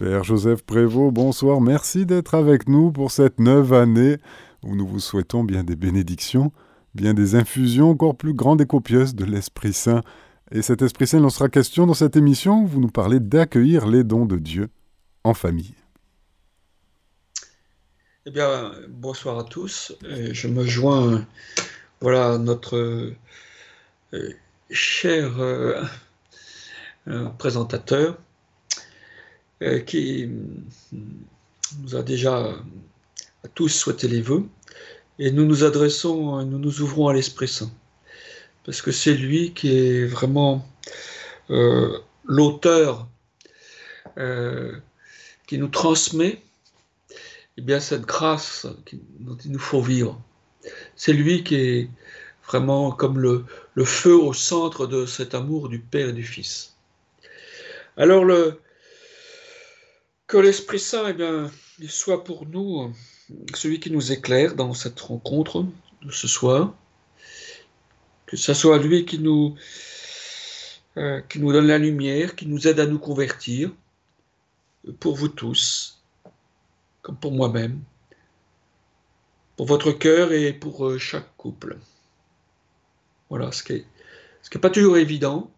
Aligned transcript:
Père 0.00 0.24
Joseph 0.24 0.62
Prévost, 0.62 1.12
bonsoir, 1.12 1.60
merci 1.60 2.06
d'être 2.06 2.34
avec 2.34 2.70
nous 2.70 2.90
pour 2.90 3.10
cette 3.10 3.38
neuve 3.38 3.74
année 3.74 4.16
où 4.62 4.74
nous 4.74 4.86
vous 4.86 4.98
souhaitons 4.98 5.44
bien 5.44 5.62
des 5.62 5.76
bénédictions, 5.76 6.52
bien 6.94 7.12
des 7.12 7.34
infusions 7.34 7.90
encore 7.90 8.16
plus 8.16 8.32
grandes 8.32 8.62
et 8.62 8.66
copieuses 8.66 9.14
de 9.14 9.26
l'Esprit 9.26 9.74
Saint. 9.74 10.00
Et 10.52 10.62
cet 10.62 10.80
Esprit 10.80 11.06
Saint, 11.06 11.18
il 11.18 11.24
en 11.26 11.28
sera 11.28 11.50
question 11.50 11.86
dans 11.86 11.92
cette 11.92 12.16
émission 12.16 12.62
où 12.62 12.66
vous 12.66 12.80
nous 12.80 12.88
parlez 12.88 13.20
d'accueillir 13.20 13.86
les 13.86 14.02
dons 14.02 14.24
de 14.24 14.38
Dieu 14.38 14.70
en 15.22 15.34
famille. 15.34 15.74
Eh 18.24 18.30
bien, 18.30 18.72
bonsoir 18.88 19.38
à 19.38 19.44
tous. 19.44 19.94
Je 20.00 20.48
me 20.48 20.64
joins 20.64 21.26
voilà, 22.00 22.38
notre 22.38 23.14
euh, 24.14 24.34
cher 24.70 25.38
euh, 25.40 25.82
euh, 27.06 27.28
présentateur 27.36 28.16
qui 29.86 30.28
nous 31.82 31.94
a 31.94 32.02
déjà 32.02 32.54
à 33.44 33.48
tous 33.54 33.68
souhaité 33.68 34.08
les 34.08 34.22
vœux. 34.22 34.44
Et 35.18 35.30
nous 35.30 35.44
nous 35.44 35.64
adressons, 35.64 36.44
nous 36.44 36.58
nous 36.58 36.80
ouvrons 36.80 37.08
à 37.08 37.14
l'Esprit 37.14 37.48
Saint. 37.48 37.70
Parce 38.64 38.80
que 38.82 38.92
c'est 38.92 39.14
lui 39.14 39.52
qui 39.52 39.76
est 39.76 40.06
vraiment 40.06 40.66
l'auteur 42.24 43.06
qui 45.46 45.58
nous 45.58 45.68
transmet 45.68 46.42
eh 47.60 47.62
bien, 47.62 47.78
cette 47.78 48.06
grâce 48.06 48.66
dont 49.18 49.36
il 49.44 49.52
nous 49.52 49.58
faut 49.58 49.82
vivre. 49.82 50.18
C'est 50.96 51.12
lui 51.12 51.44
qui 51.44 51.56
est 51.56 51.90
vraiment 52.46 52.90
comme 52.90 53.18
le, 53.18 53.44
feu 53.84 54.14
au 54.14 54.32
centre 54.32 54.86
de 54.86 55.04
cet 55.04 55.34
amour 55.34 55.68
du 55.68 55.78
Père 55.78 56.08
et 56.08 56.12
du 56.14 56.24
Fils. 56.24 56.74
Alors, 57.98 58.24
le, 58.24 58.58
que 60.30 60.36
l'Esprit 60.36 60.78
Saint, 60.78 61.08
eh 61.08 61.88
soit 61.88 62.22
pour 62.22 62.46
nous 62.46 62.94
celui 63.52 63.80
qui 63.80 63.90
nous 63.90 64.12
éclaire 64.12 64.54
dans 64.54 64.74
cette 64.74 65.00
rencontre 65.00 65.66
de 66.02 66.12
ce 66.12 66.28
soir, 66.28 66.72
que 68.26 68.36
ce 68.36 68.54
soit 68.54 68.78
lui 68.78 69.04
qui 69.04 69.18
nous, 69.18 69.56
euh, 70.96 71.20
qui 71.22 71.40
nous 71.40 71.52
donne 71.52 71.66
la 71.66 71.78
lumière, 71.78 72.36
qui 72.36 72.46
nous 72.46 72.68
aide 72.68 72.78
à 72.78 72.86
nous 72.86 73.00
convertir, 73.00 73.72
pour 75.00 75.16
vous 75.16 75.26
tous, 75.26 76.00
comme 77.02 77.16
pour 77.16 77.32
moi-même, 77.32 77.82
pour 79.56 79.66
votre 79.66 79.90
cœur 79.90 80.32
et 80.32 80.52
pour 80.52 80.86
euh, 80.86 80.96
chaque 80.96 81.36
couple. 81.38 81.76
Voilà, 83.30 83.50
ce 83.50 83.64
qui 83.64 83.74
n'est 83.74 84.60
pas 84.60 84.70
toujours 84.70 84.96
évident, 84.96 85.50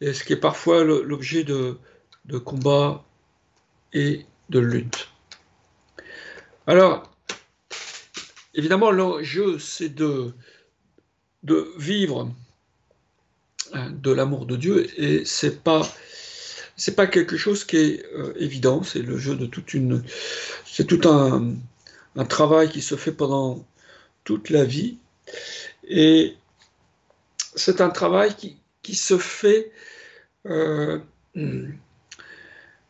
et 0.00 0.14
ce 0.14 0.24
qui 0.24 0.32
est 0.32 0.36
parfois 0.36 0.82
l'objet 0.82 1.44
de, 1.44 1.76
de 2.24 2.38
combats 2.38 3.04
et 3.94 4.26
de 4.50 4.58
lutte. 4.58 5.08
Alors, 6.66 7.10
évidemment, 8.54 8.90
l'enjeu, 8.90 9.58
c'est 9.58 9.94
de, 9.94 10.34
vivre 11.78 12.30
hein, 13.72 13.90
de 13.90 14.10
l'amour 14.10 14.46
de 14.46 14.56
Dieu, 14.56 15.00
et 15.00 15.24
c'est 15.24 15.62
pas 15.62 15.82
c'est 16.76 16.96
pas 16.96 17.06
quelque 17.06 17.36
chose 17.36 17.64
qui 17.64 17.76
est 17.76 18.04
euh, 18.14 18.32
évident, 18.36 18.82
c'est 18.82 19.02
le 19.02 19.16
jeu 19.16 19.36
de 19.36 19.46
toute 19.46 19.74
une. 19.74 20.02
C'est 20.66 20.86
tout 20.86 21.08
un, 21.08 21.54
un, 22.16 22.24
travail 22.24 22.68
qui 22.68 22.82
se 22.82 22.96
fait 22.96 23.12
pendant 23.12 23.64
toute 24.24 24.50
la 24.50 24.64
vie. 24.64 24.98
Et 25.86 26.34
c'est 27.54 27.80
un 27.80 27.90
travail 27.90 28.34
qui, 28.34 28.56
qui 28.82 28.96
se 28.96 29.18
fait 29.18 29.70
euh, 30.46 30.98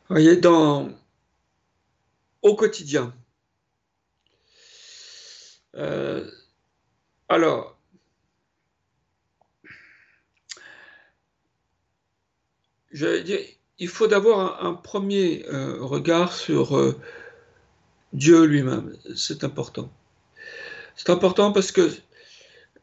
voyez, 0.08 0.36
dans, 0.36 0.90
au 2.42 2.54
quotidien. 2.54 3.14
Euh, 5.76 6.30
alors, 7.28 7.76
je 12.92 13.22
dire, 13.22 13.40
il 13.78 13.88
faut 13.88 14.06
d'abord 14.06 14.62
un, 14.62 14.74
premier 14.74 15.44
euh, 15.48 15.82
regard 15.82 16.32
sur 16.32 16.76
euh, 16.76 16.98
Dieu 18.12 18.44
lui-même. 18.44 18.96
C'est 19.16 19.42
important. 19.42 19.90
C'est 20.96 21.10
important 21.10 21.52
parce 21.52 21.72
que 21.72 21.90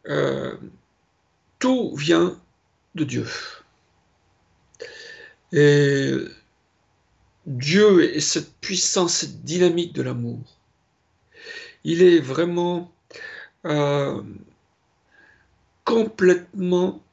euh, 0.07 0.57
tout 1.59 1.95
vient 1.95 2.39
de 2.95 3.03
Dieu. 3.05 3.25
Et 5.53 6.13
Dieu 7.45 8.15
est 8.15 8.19
cette 8.19 8.53
puissance, 8.59 9.15
cette 9.15 9.43
dynamique 9.43 9.93
de 9.93 10.01
l'amour. 10.01 10.39
Il 11.83 12.03
est 12.03 12.19
vraiment 12.19 12.91
complètement 15.83 17.03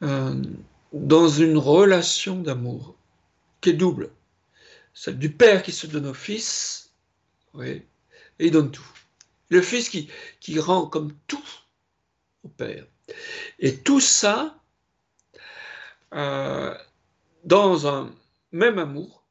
dans 0.00 1.28
une 1.28 1.56
relation 1.56 2.40
d'amour 2.40 2.96
qui 3.60 3.70
est 3.70 3.74
double. 3.74 4.10
Celle 4.92 5.18
du 5.18 5.30
Père 5.30 5.62
qui 5.62 5.72
se 5.72 5.86
donne 5.86 6.06
au 6.06 6.14
Fils, 6.14 6.92
oui, 7.54 7.82
et 8.38 8.46
il 8.46 8.50
donne 8.50 8.70
tout. 8.70 8.86
Le 9.48 9.60
Fils 9.60 9.88
qui, 9.88 10.08
qui 10.40 10.58
rend 10.58 10.86
comme 10.86 11.12
tout 11.26 11.44
au 12.44 12.48
Père. 12.48 12.86
Et 13.58 13.76
tout 13.76 14.00
ça 14.00 14.56
euh, 16.14 16.76
dans 17.44 17.86
un 17.86 18.14
même 18.54 18.78
amour 18.78 19.24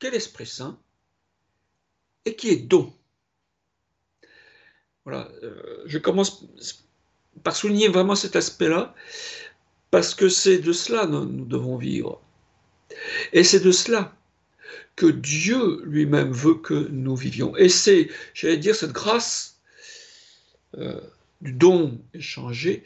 qu'est 0.00 0.10
l'Esprit 0.10 0.46
Saint 0.46 0.78
et 2.24 2.34
qui 2.34 2.48
est 2.48 2.56
don. 2.56 2.92
Voilà, 5.04 5.28
euh, 5.42 5.82
je 5.86 5.98
commence 5.98 6.46
par 7.42 7.54
souligner 7.54 7.88
vraiment 7.88 8.14
cet 8.14 8.34
aspect-là 8.34 8.94
parce 9.90 10.14
que 10.14 10.28
c'est 10.28 10.58
de 10.58 10.72
cela 10.72 11.04
que 11.04 11.10
nous 11.10 11.44
devons 11.44 11.76
vivre. 11.76 12.22
Et 13.32 13.44
c'est 13.44 13.60
de 13.60 13.72
cela 13.72 14.16
que 14.96 15.06
Dieu 15.06 15.82
lui-même 15.84 16.32
veut 16.32 16.54
que 16.54 16.88
nous 16.88 17.16
vivions. 17.16 17.54
Et 17.56 17.68
c'est, 17.68 18.08
j'allais 18.32 18.56
dire, 18.56 18.74
cette 18.74 18.92
grâce 18.92 19.60
euh, 20.78 21.00
du 21.42 21.52
don 21.52 22.00
échangé, 22.14 22.84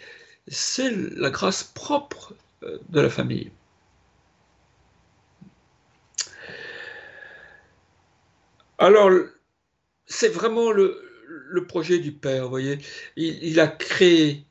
c'est 0.49 0.91
la 0.91 1.31
grâce 1.31 1.63
propre 1.63 2.35
euh, 2.65 2.79
de 2.89 3.01
la 3.01 3.11
famille. 3.11 3.51
Alors, 8.79 9.11
c'est 10.07 10.29
vraiment 10.29 10.71
le, 10.71 11.03
projet 11.67 11.99
du 11.99 12.13
Père, 12.13 12.45
vous 12.45 12.51
voyez. 12.51 12.79
Il, 13.17 13.59
a 13.59 13.69
créé 13.69 14.45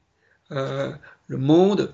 euh, 0.51 0.91
le 1.27 1.37
monde, 1.37 1.93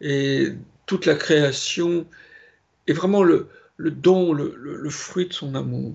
et 0.00 0.52
toute 0.86 1.06
la 1.06 1.16
création 1.16 2.06
est 2.86 2.92
vraiment 2.92 3.22
le, 3.22 3.48
don, 3.78 4.32
le, 4.32 4.90
fruit 4.90 5.26
de 5.26 5.32
son 5.32 5.54
amour. 5.54 5.94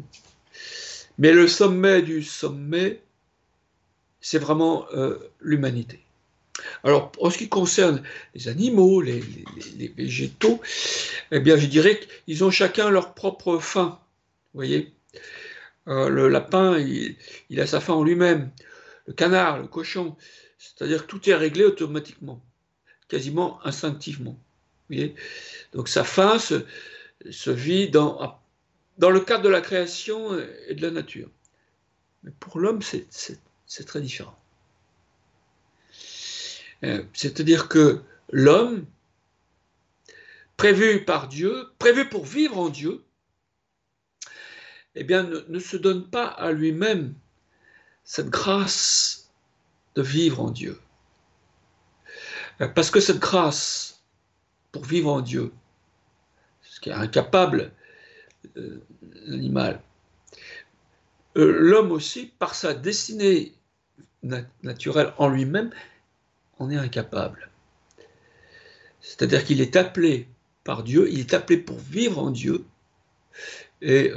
Mais 1.18 1.32
le 1.32 1.48
sommet 1.48 2.02
du 2.02 2.22
sommet, 2.22 3.02
c'est 4.20 4.40
vraiment 4.40 4.88
euh, 4.94 5.18
l'humanité. 5.40 6.00
Alors, 6.84 7.12
en 7.20 7.30
ce 7.30 7.38
qui 7.38 7.50
concerne 7.50 8.04
les 8.36 8.48
animaux, 8.48 9.02
les, 9.02 9.24
végétaux, 9.98 10.62
eh 11.32 11.40
bien, 11.40 11.58
je 11.58 11.68
dirais 11.68 12.00
qu'ils 12.26 12.44
ont 12.44 12.52
chacun 12.52 12.90
leur 12.90 13.14
propre 13.14 13.58
faim. 13.60 14.00
Vous 14.54 14.60
voyez 14.60 14.94
euh, 15.88 16.10
Le 16.10 16.28
lapin, 16.28 16.78
il, 16.80 17.60
a 17.60 17.68
sa 17.68 17.80
faim 17.80 17.94
en 17.94 18.04
lui-même. 18.04 18.52
Le 19.08 19.14
canard, 19.14 19.60
le 19.60 19.68
cochon, 19.68 20.16
c'est-à-dire 20.58 21.06
que 21.06 21.08
tout 21.08 21.30
est 21.30 21.36
réglé 21.36 21.66
automatiquement 21.66 22.42
quasiment 23.14 23.60
instinctivement. 23.64 24.40
Donc 25.74 25.88
sa 25.88 26.04
fin 26.04 26.40
se, 26.40 26.66
vit 27.50 27.90
dans, 27.90 28.40
dans 28.98 29.12
le 29.12 29.20
cadre 29.20 29.44
de 29.44 29.50
la 29.50 29.62
création 29.62 30.36
et 30.68 30.74
de 30.74 30.82
la 30.82 30.90
nature. 30.90 31.30
Mais 32.24 32.32
pour 32.40 32.60
l'homme, 32.60 32.82
c'est 32.82 33.86
très 33.86 34.02
différent. 34.02 34.36
Euh, 36.84 37.04
c'est-à-dire 37.14 37.70
que 37.70 38.02
l'homme, 38.32 38.86
prévu 40.58 41.06
par 41.06 41.28
Dieu, 41.28 41.68
prévu 41.80 42.10
pour 42.10 42.26
vivre 42.26 42.58
en 42.58 42.70
Dieu, 42.70 43.04
eh 44.96 45.04
bien, 45.04 45.24
ne 45.24 45.60
se 45.60 45.78
donne 45.78 46.10
pas 46.10 46.28
à 46.28 46.52
lui-même 46.52 47.14
cette 48.04 48.30
grâce 48.30 49.32
de 49.96 50.02
vivre 50.02 50.42
en 50.42 50.52
Dieu. 50.52 50.80
Euh, 52.62 52.68
parce 52.68 52.92
que 52.92 53.00
cette 53.00 53.20
grâce 53.20 54.04
pour 54.72 54.84
vivre 54.84 55.12
en 55.12 55.22
Dieu, 55.22 55.52
ce 56.62 56.80
qui 56.80 56.90
est 56.90 56.94
incapable, 56.94 57.72
euh, 58.58 58.82
l'animal, 59.26 59.82
euh, 61.38 61.58
l'homme 61.60 61.92
aussi, 61.92 62.32
par 62.38 62.56
sa 62.56 62.74
destinée 62.74 63.54
naturelle 64.62 65.14
en 65.18 65.30
lui-même, 65.30 65.72
en 66.60 66.70
est 66.70 66.78
incapable. 66.78 67.50
C'est-à-dire 69.02 69.44
qu'il 69.44 69.60
est 69.60 69.76
appelé 69.76 70.28
par 70.64 70.84
Dieu, 70.84 71.10
il 71.12 71.20
est 71.20 71.34
appelé 71.34 71.58
pour 71.58 71.78
vivre 71.78 72.20
en 72.20 72.32
Dieu, 72.32 72.64
Et 73.82 74.14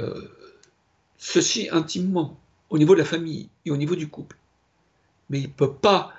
ceci 1.17 1.69
intimement, 1.71 2.39
au 2.69 2.77
niveau 2.77 2.93
de 2.93 2.99
la 2.99 3.05
famille 3.05 3.49
et 3.65 3.71
au 3.71 3.77
niveau 3.77 3.95
du 3.95 4.07
couple. 4.07 4.37
Mais 5.29 5.39
il 5.39 5.47
ne 5.47 5.53
peut 5.53 5.73
pas, 5.73 6.13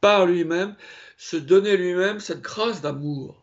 par 0.00 0.26
lui-même, 0.26 0.74
se 1.16 1.36
donner 1.36 1.76
lui-même 1.76 2.20
cette 2.20 2.42
grâce 2.42 2.82
d'amour. 2.82 3.42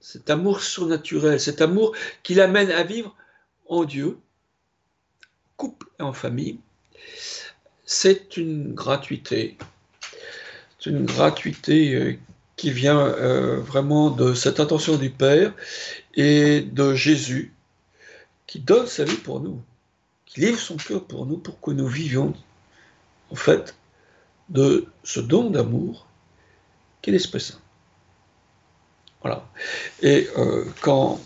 Cet 0.00 0.30
amour 0.30 0.60
surnaturel, 0.62 1.40
cet 1.40 1.60
amour 1.60 1.94
qui 2.22 2.34
l'amène 2.34 2.70
à 2.70 2.82
vivre 2.82 3.14
en 3.68 3.84
Dieu, 3.84 4.18
couple 5.56 5.86
et 5.98 6.02
en 6.02 6.12
famille, 6.12 6.58
c'est 7.84 8.36
une 8.36 8.74
gratuité. 8.74 9.58
C'est 10.78 10.90
une 10.90 11.04
gratuité 11.04 11.94
euh, 11.94 12.16
qui 12.56 12.70
vient 12.70 13.00
euh, 13.00 13.60
vraiment 13.60 14.10
de 14.10 14.34
cette 14.34 14.60
attention 14.60 14.96
du 14.96 15.10
Père 15.10 15.54
et 16.14 16.60
de 16.60 16.94
Jésus 16.94 17.52
qui 18.48 18.58
donne 18.58 18.88
sa 18.88 19.04
vie 19.04 19.18
pour 19.18 19.40
nous, 19.40 19.62
qui 20.26 20.40
livre 20.40 20.58
son 20.58 20.76
cœur 20.76 21.04
pour 21.04 21.26
nous 21.26 21.36
pour 21.36 21.60
que 21.60 21.70
nous 21.70 21.86
vivions 21.86 22.34
en 23.30 23.36
fait 23.36 23.76
de 24.48 24.86
ce 25.04 25.20
don 25.20 25.50
d'amour 25.50 26.08
qu'est 27.02 27.12
l'Esprit 27.12 27.40
Saint. 27.40 27.60
Voilà. 29.20 29.46
Et 30.00 30.28
euh, 30.38 30.64
quand 30.80 31.20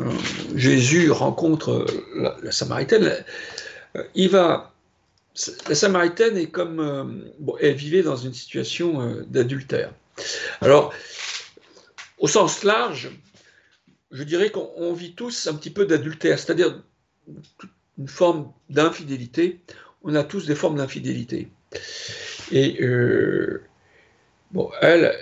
euh, 0.00 0.10
Jésus 0.54 1.10
rencontre 1.10 1.86
la, 2.16 2.50
Samaritaine, 2.50 3.24
il 4.14 4.30
va. 4.30 4.72
La 5.68 5.74
Samaritaine 5.74 6.36
est 6.38 6.48
comme. 6.48 7.30
bon, 7.38 7.56
elle 7.60 7.74
vivait 7.74 8.02
dans 8.02 8.16
une 8.16 8.32
situation 8.32 9.22
d'adultère. 9.26 9.92
Alors, 10.60 10.94
au 12.18 12.28
sens 12.28 12.62
large, 12.62 13.10
je 14.12 14.22
dirais 14.24 14.50
qu'on 14.50 14.92
vit 14.92 15.14
tous 15.14 15.46
un 15.46 15.54
petit 15.54 15.70
peu 15.70 15.86
d'adultère, 15.86 16.38
c'est-à-dire 16.38 16.82
une 17.98 18.08
forme 18.08 18.52
d'infidélité. 18.68 19.60
On 20.02 20.14
a 20.14 20.22
tous 20.22 20.46
des 20.46 20.54
formes 20.54 20.76
d'infidélité. 20.76 21.48
Et 22.50 22.82
euh, 22.82 23.62
bon, 24.50 24.70
elle, 24.82 25.14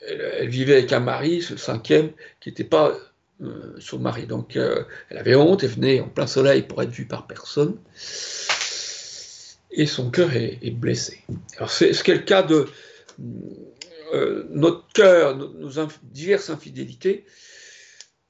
elle, 0.00 0.48
vivait 0.48 0.78
avec 0.78 0.92
un 0.92 1.00
mari, 1.00 1.42
ce 1.42 1.56
cinquième, 1.56 2.10
qui 2.40 2.48
n'était 2.48 2.64
pas 2.64 2.96
euh, 3.40 3.76
son 3.78 4.00
mari. 4.00 4.26
Donc 4.26 4.56
euh, 4.56 4.84
elle 5.08 5.18
avait 5.18 5.36
honte, 5.36 5.62
elle 5.62 5.70
venait 5.70 6.00
en 6.00 6.08
plein 6.08 6.26
soleil 6.26 6.62
pour 6.62 6.82
être 6.82 6.90
vue 6.90 7.06
par 7.06 7.26
personne. 7.28 7.76
Et 9.70 9.86
son 9.86 10.10
cœur 10.10 10.34
est, 10.34 10.58
est 10.62 10.70
blessé. 10.70 11.22
Alors 11.56 11.70
c'est 11.70 11.92
ce 11.92 12.10
le 12.10 12.18
cas 12.18 12.42
de, 12.42 12.66
euh, 14.14 14.46
notre 14.50 14.86
cœur, 14.92 15.36
nos, 15.36 15.88
diverses 16.02 16.48
infidélités, 16.48 17.24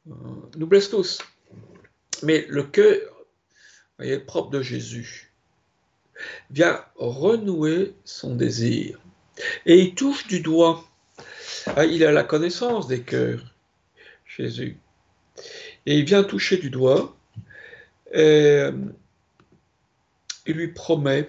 euh, 0.09 0.15
nous 0.57 0.67
blessent 0.67 0.91
tous. 0.91 1.19
Mais 2.23 2.47
le 2.49 2.63
cœur 2.63 3.01
voyez, 3.99 4.19
propre 4.19 4.51
de 4.51 4.63
Jésus 4.63 5.31
vient 6.51 6.83
renouer 6.97 7.95
son 8.05 8.35
désir. 8.35 8.99
Et 9.67 9.79
il 9.79 9.95
touche 9.95 10.27
du 10.27 10.41
doigt. 10.41 10.85
Ah, 11.77 11.85
il 11.85 12.05
a 12.05 12.13
la 12.13 12.25
connaissance 12.25 12.87
des 12.87 13.03
cœurs, 13.03 13.55
Jésus. 14.27 14.79
Et 15.87 15.99
il 15.99 16.05
vient 16.05 16.25
toucher 16.25 16.57
du 16.57 16.71
doigt. 16.71 17.15
Et 18.13 18.63
il 20.47 20.55
lui 20.55 20.69
promet 20.69 21.29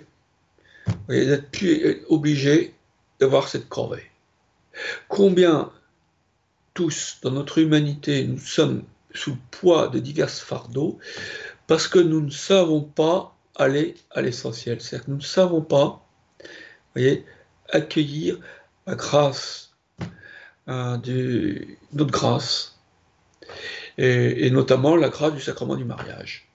d'être 1.10 1.50
plus 1.52 2.04
obligé 2.08 2.74
d'avoir 3.20 3.48
cette 3.48 3.68
corvée. 3.68 4.04
Combien 5.08 5.72
tous, 6.74 7.20
dans 7.22 7.32
notre 7.32 7.60
humanité, 7.60 8.26
nous 8.26 8.38
sommes 8.38 8.84
sous 9.14 9.32
le 9.32 9.38
poids 9.52 9.88
de 9.88 10.00
divers 10.00 10.30
fardeaux 10.30 11.00
parce 11.68 11.88
que 11.88 12.00
nous 12.00 12.22
ne 12.22 12.32
savons 12.32 12.82
pas 12.82 13.36
aller 13.56 13.96
à 14.12 14.22
l'essentiel. 14.22 14.82
C'est-à-dire 14.82 15.06
que 15.06 15.12
nous 15.12 15.18
ne 15.18 15.24
savons 15.24 15.62
pas 15.62 16.06
voyez, 16.96 17.26
accueillir 17.70 18.40
la 18.88 18.96
grâce, 18.96 19.76
euh, 20.68 20.98
notre 21.94 22.12
grâce, 22.12 22.80
et, 23.98 24.50
notamment 24.50 24.96
la 24.96 25.10
grâce 25.10 25.34
du 25.34 25.42
sacrement 25.42 25.76
du 25.76 25.86
mariage. 25.86 26.48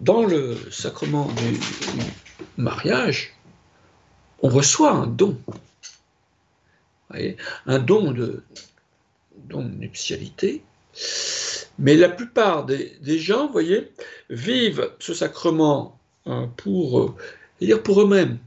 Dans 0.00 0.24
le 0.24 0.56
sacrement 0.70 1.26
du 1.26 1.60
mariage, 2.56 3.34
on 4.42 4.48
reçoit 4.48 4.92
un 4.92 5.06
don. 5.06 5.38
un 7.66 7.78
don 7.78 8.12
de, 8.12 8.42
don 9.48 9.62
nuptialité. 9.62 10.62
Mais 11.78 11.94
la 11.96 12.08
plupart 12.08 12.66
des, 12.66 13.18
gens, 13.18 13.46
vous 13.46 13.52
voyez, 13.52 13.92
vivent 14.28 14.92
ce 14.98 15.14
sacrement 15.14 15.98
hein, 16.26 16.50
pour, 16.56 17.00
euh, 17.00 17.76
pour 17.82 18.02
eux-mêmes, 18.02 18.38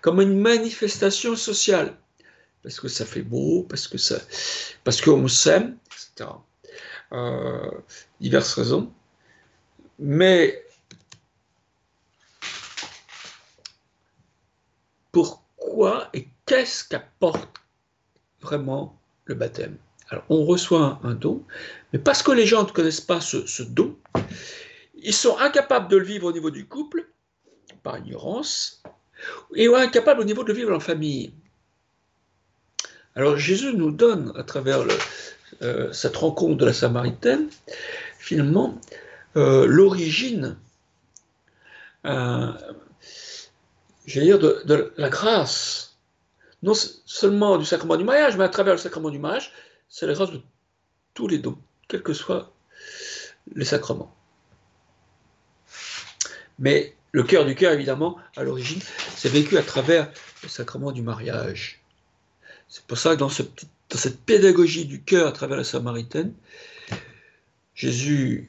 comme 0.00 0.20
une 0.20 0.38
manifestation 0.38 1.36
sociale, 1.36 1.96
parce 2.62 2.80
que 2.80 2.88
ça 2.88 3.06
fait 3.06 3.22
beau, 3.22 3.64
parce 3.68 3.86
que 3.86 3.98
ça, 3.98 4.18
parce 4.84 5.00
qu'on 5.00 5.28
s'aime, 5.28 5.76
etc. 5.86 6.30
Euh, 7.12 7.70
diverses 8.20 8.54
raisons. 8.54 8.90
Mais 9.98 10.64
pourquoi 15.12 16.08
et 16.14 16.26
qu'est-ce 16.62 16.84
qu'apporte 16.84 17.58
vraiment 18.40 18.96
le 19.24 19.34
baptême? 19.34 19.78
Alors, 20.10 20.24
on 20.28 20.44
reçoit 20.44 21.00
un, 21.02 21.14
don, 21.14 21.44
mais 21.92 21.98
parce 21.98 22.22
que 22.22 22.30
les 22.30 22.46
gens 22.46 22.62
ne 22.62 22.70
connaissent 22.70 23.00
pas 23.00 23.20
ce, 23.20 23.62
don, 23.64 23.96
ils 24.94 25.12
sont 25.12 25.36
incapables 25.38 25.88
de 25.88 25.96
le 25.96 26.04
vivre 26.04 26.28
au 26.28 26.32
niveau 26.32 26.52
du 26.52 26.66
couple, 26.66 27.08
par 27.82 27.98
ignorance, 27.98 28.80
et 29.56 29.66
incapables 29.74 30.20
au 30.20 30.24
niveau 30.24 30.44
de 30.44 30.52
le 30.52 30.54
vivre 30.54 30.72
en 30.72 30.78
famille. 30.78 31.34
Alors 33.16 33.36
Jésus 33.36 33.74
nous 33.74 33.90
donne, 33.90 34.32
à 34.36 34.44
travers 34.44 34.86
euh, 35.62 35.92
cette 35.92 36.16
rencontre 36.16 36.58
de 36.58 36.66
la 36.66 36.72
Samaritaine, 36.72 37.48
finalement, 38.20 38.80
euh, 39.36 39.66
l'origine 39.66 40.56
euh, 42.06 42.52
dire, 44.06 44.38
de, 44.38 44.92
la 44.96 45.08
grâce, 45.08 45.91
non 46.62 46.74
seulement 46.74 47.58
du 47.58 47.64
sacrement 47.64 47.96
du 47.96 48.04
mariage, 48.04 48.36
mais 48.36 48.44
à 48.44 48.48
travers 48.48 48.74
le 48.74 48.78
sacrement 48.78 49.10
du 49.10 49.18
mariage, 49.18 49.52
c'est 49.88 50.06
la 50.06 50.14
grâce 50.14 50.30
de 50.30 50.40
tous 51.14 51.28
les 51.28 51.38
dons, 51.38 51.58
quels 51.88 52.02
que 52.02 52.12
soient 52.12 52.52
les 53.54 53.64
sacrements. 53.64 54.14
Mais 56.58 56.94
le 57.10 57.24
cœur 57.24 57.44
du 57.44 57.54
cœur, 57.54 57.72
évidemment, 57.72 58.16
à 58.36 58.44
l'origine, 58.44 58.80
c'est 59.16 59.28
vécu 59.28 59.58
à 59.58 59.62
travers 59.62 60.10
le 60.42 60.48
sacrement 60.48 60.92
du 60.92 61.02
mariage. 61.02 61.82
C'est 62.68 62.84
pour 62.84 62.96
ça 62.96 63.14
que 63.14 63.20
dans, 63.20 63.28
dans 63.28 63.98
cette 63.98 64.20
pédagogie 64.20 64.86
du 64.86 65.02
cœur 65.02 65.26
à 65.26 65.32
travers 65.32 65.56
la 65.56 65.64
Samaritaine, 65.64 66.32
Jésus 67.74 68.48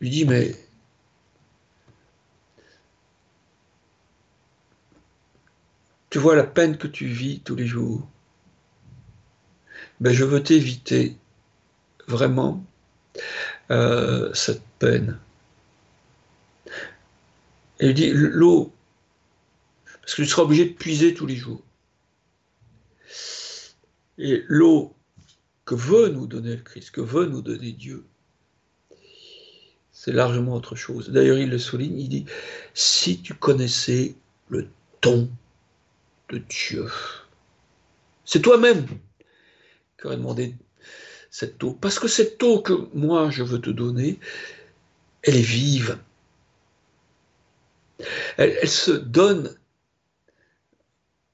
lui 0.00 0.10
dit, 0.10 0.24
mais 0.24 0.54
Tu 6.12 6.18
vois 6.18 6.36
la 6.36 6.44
peine 6.44 6.76
que 6.76 6.88
tu 6.88 7.06
vis 7.06 7.40
tous 7.40 7.54
les 7.54 7.66
jours. 7.66 8.06
Ben, 9.98 10.12
je 10.12 10.24
veux 10.26 10.42
t'éviter 10.42 11.16
vraiment 12.06 12.62
euh, 13.70 14.30
cette 14.34 14.60
peine. 14.78 15.18
Et 17.80 17.86
il 17.86 17.94
dit 17.94 18.10
l'eau, 18.12 18.74
parce 20.02 20.14
que 20.14 20.20
tu 20.20 20.28
seras 20.28 20.42
obligé 20.42 20.66
de 20.66 20.74
puiser 20.74 21.14
tous 21.14 21.24
les 21.24 21.36
jours. 21.36 21.62
Et 24.18 24.44
l'eau 24.48 24.94
que 25.64 25.74
veut 25.74 26.10
nous 26.10 26.26
donner 26.26 26.56
le 26.56 26.62
Christ, 26.62 26.90
que 26.90 27.00
veut 27.00 27.24
nous 27.24 27.40
donner 27.40 27.72
Dieu, 27.72 28.04
c'est 29.92 30.12
largement 30.12 30.56
autre 30.56 30.76
chose. 30.76 31.08
D'ailleurs, 31.08 31.38
il 31.38 31.48
le 31.48 31.58
souligne, 31.58 31.98
il 31.98 32.10
dit, 32.10 32.26
si 32.74 33.22
tu 33.22 33.32
connaissais 33.32 34.14
le 34.50 34.68
ton 35.00 35.30
Dieu. 36.38 36.86
C'est 38.24 38.42
toi-même 38.42 38.86
qui 39.98 40.06
aurais 40.06 40.16
demandé 40.16 40.54
cette 41.30 41.62
eau. 41.64 41.72
Parce 41.72 41.98
que 41.98 42.08
cette 42.08 42.42
eau 42.42 42.60
que 42.60 42.72
moi 42.94 43.30
je 43.30 43.42
veux 43.42 43.60
te 43.60 43.70
donner, 43.70 44.18
elle 45.22 45.36
est 45.36 45.40
vive. 45.40 45.98
Elle, 48.36 48.68
se 48.68 48.90
donne 48.90 49.56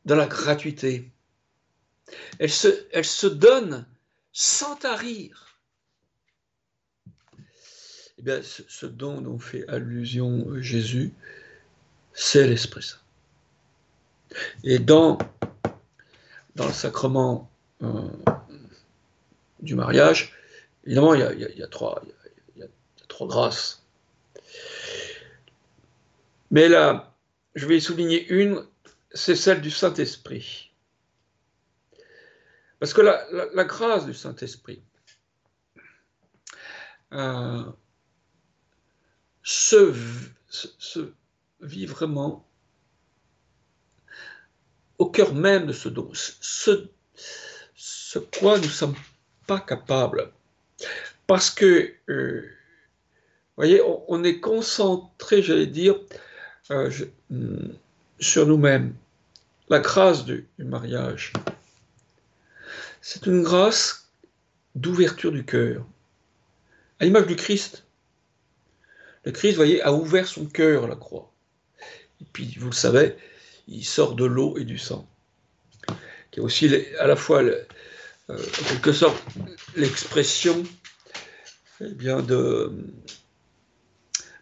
dans 0.05 0.17
la 0.17 0.27
gratuité. 0.27 1.11
Elle 2.39 2.51
se, 2.51 3.27
donne 3.27 3.87
sans 4.33 4.77
tarir. 4.77 5.59
Eh 8.19 8.23
bien, 8.23 8.43
ce, 8.43 8.63
ce 8.69 8.87
don 8.87 9.21
dont 9.21 9.39
fait 9.39 9.67
allusion 9.69 10.61
Jésus, 10.61 11.13
c'est 12.13 12.47
l'Esprit 12.47 12.83
Saint. 12.83 12.99
Et 14.65 14.79
dans, 14.79 15.19
dans 16.55 16.67
le 16.67 16.73
sacrement 16.73 17.51
euh, 17.83 18.09
du 19.61 19.75
mariage, 19.75 20.35
évidemment, 20.85 21.15
il 21.15 21.21
y 21.21 21.63
a, 21.63 21.67
trois, 21.67 22.03
il 22.57 22.61
y 22.61 22.65
a 22.65 22.69
grâces. 23.27 23.85
Mais 26.51 26.69
là, 26.69 27.15
je 27.55 27.67
vais 27.67 27.81
souligner 27.81 28.27
une, 28.29 28.65
c'est 29.13 29.37
celle 29.37 29.61
du 29.61 29.71
Saint-Esprit. 29.71 30.73
Parce 32.79 32.95
que 32.95 33.01
la, 33.01 33.65
grâce 33.65 34.07
du 34.07 34.15
Saint-Esprit 34.15 34.83
euh, 37.13 37.65
se, 39.43 39.93
vit 41.61 41.87
vraiment 41.87 42.48
au 44.99 45.07
cœur 45.07 45.35
même 45.35 45.67
de 45.67 45.73
ce 45.73 45.89
don, 45.89 46.11
ce, 46.13 46.89
ce 47.75 48.19
quoi 48.19 48.59
nous 48.59 48.65
ne 48.65 48.69
sommes 48.69 48.97
pas 49.47 49.61
capables. 49.61 50.33
Parce 51.27 51.51
que, 51.51 51.93
euh, 52.09 52.41
vous 52.43 53.55
voyez, 53.57 53.83
on, 54.09 54.25
est 54.25 54.41
concentré, 54.41 55.43
j'allais 55.43 55.67
dire, 55.67 55.97
euh, 56.71 56.91
hmm, 57.31 57.71
sur 58.21 58.47
nous-mêmes. 58.47 58.95
La 59.69 59.81
grâce 59.81 60.25
du, 60.25 60.47
mariage, 60.59 61.33
c'est 63.03 63.27
une 63.27 63.43
grâce 63.43 64.09
d'ouverture 64.75 65.31
du 65.33 65.45
cœur, 65.45 65.85
à 67.01 67.05
l'image 67.05 67.27
du 67.27 67.37
Christ. 67.37 67.85
Le 69.25 69.33
Christ, 69.33 69.53
vous 69.53 69.57
voyez, 69.57 69.83
a 69.83 69.93
ouvert 69.93 70.27
son 70.27 70.47
cœur 70.47 70.85
à 70.85 70.89
la 70.89 70.97
croix. 70.97 71.31
Et 72.23 72.25
puis, 72.33 72.57
vous 72.59 72.69
le 72.69 72.75
savez, 72.75 73.17
il 73.69 73.85
sort 73.85 74.15
de 74.15 74.25
l'eau 74.25 74.57
et 74.59 74.65
du 74.65 74.79
sang, 74.79 75.09
qui 76.31 76.41
est 76.41 76.43
aussi 76.43 76.75
à 76.99 77.07
la 77.07 77.17
fois, 77.17 77.43
euh, 77.43 77.65
en 78.31 78.65
quelque 78.69 78.93
sorte, 78.93 79.23
l'expression 79.77 80.65
eh 81.81 81.95
bien, 81.95 82.23
de, 82.23 82.73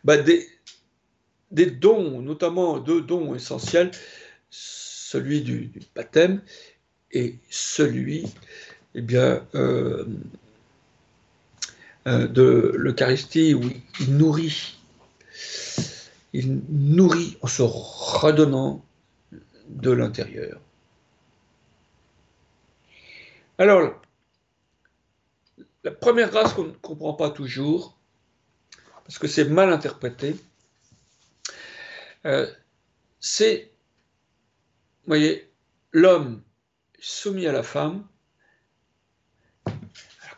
bah, 0.05 0.17
des, 0.17 0.47
dons, 1.67 2.23
notamment 2.23 2.79
deux 2.79 3.03
dons 3.03 3.35
essentiels, 3.35 3.91
celui 4.51 5.43
du, 5.43 5.71
baptême 5.95 6.43
et 7.13 7.39
celui 7.51 8.27
eh 8.95 9.03
bien, 9.03 9.47
euh, 9.55 10.05
euh, 12.07 12.29
de 12.29 12.73
l'Eucharistie 12.77 13.55
où 13.55 13.63
il 14.01 14.17
nourrit, 14.17 14.79
il 16.33 16.61
nourrit 16.69 17.37
en 17.43 17.49
se 17.49 17.63
redonnant 17.63 18.86
de 19.69 19.91
l'intérieur. 19.91 20.61
Alors, 23.59 24.01
la 25.85 25.91
première 25.91 26.31
grâce 26.31 26.53
qu'on 26.53 26.65
ne 26.65 26.73
comprend 26.73 27.15
pas 27.15 27.31
toujours, 27.31 27.97
parce 29.05 29.19
que 29.19 29.29
c'est 29.29 29.45
mal 29.45 29.73
interprété, 29.73 30.37
euh, 32.27 32.47
c'est, 33.21 33.71
vous 35.05 35.09
voyez, 35.09 35.51
l'homme 35.93 36.43
soumis 36.99 37.47
à 37.47 37.53
la 37.53 37.63
femme. 37.63 38.05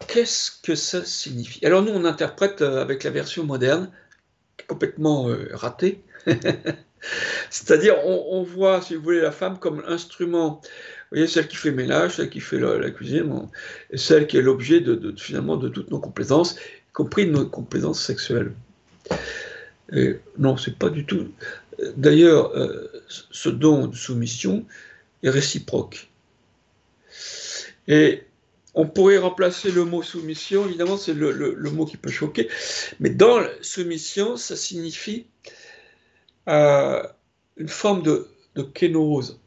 Qu'est-ce 0.07 0.51
que 0.63 0.75
ça 0.75 1.05
signifie? 1.05 1.65
Alors 1.65 1.83
nous, 1.83 1.93
on 1.93 2.05
interprète 2.05 2.63
euh, 2.63 2.81
avec 2.81 3.05
la 3.05 3.11
version 3.11 3.45
moderne, 3.45 3.91
complètement 4.69 5.29
euh, 5.29 5.49
ratée. 5.55 6.03
C'est-à-dire, 7.51 7.97
on, 8.05 8.43
voit, 8.43 8.83
si 8.83 8.95
vous 8.95 9.03
voulez, 9.03 9.21
la 9.21 9.33
femme 9.33 9.59
comme 9.59 9.83
instrument. 9.87 10.61
Vous 11.11 11.17
voyez, 11.17 11.27
celle 11.27 11.49
qui 11.49 11.57
fait 11.57 11.71
ménage, 11.71 12.17
celle 12.17 12.29
qui 12.29 12.41
fait 12.41 12.59
la, 12.59 12.91
cuisine, 12.91 13.49
celle 13.95 14.27
qui 14.27 14.37
est 14.37 14.43
l'objet 14.43 14.81
de, 14.81 14.95
toutes 14.95 15.91
nos 15.91 16.01
compétences, 16.01 16.57
y 16.57 16.93
compris 16.93 17.27
nos 17.27 17.47
compétences 17.47 18.03
sexuelles. 18.03 18.53
Non, 20.39 20.57
c'est 20.57 20.79
pas 20.79 20.91
du 20.91 21.07
tout. 21.07 21.29
D'ailleurs, 21.97 22.57
euh, 22.57 22.91
ce 23.09 23.49
don 23.49 23.87
de 23.87 23.95
soumission 23.95 24.67
est 25.23 25.31
réciproque. 25.31 26.09
Et 27.87 28.25
on 28.75 28.87
pourrait 28.87 29.19
remplacer 29.19 29.71
le 29.71 29.85
mot 29.85 30.03
soumission, 30.03 30.67
évidemment, 30.67 30.97
c'est 30.97 31.15
le, 31.15 31.71
mot 31.71 31.87
qui 31.87 31.97
peut 31.97 32.11
choquer, 32.11 32.49
mais 33.01 33.11
dans 33.11 33.41
soumission, 33.63 34.37
ça 34.37 34.57
signifie 34.57 35.27
euh, 36.49 37.03
une 37.57 37.69
forme 37.69 38.03
de, 38.03 38.29
de 38.55 38.63
kénose. 38.63 39.39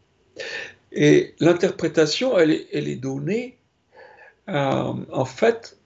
Et 0.92 1.36
l'interprétation, 1.40 2.38
elle 2.38 2.52
est, 2.52 2.96
donnée, 2.96 3.58
euh, 4.50 4.94
en 5.12 5.26
fait, 5.26 5.78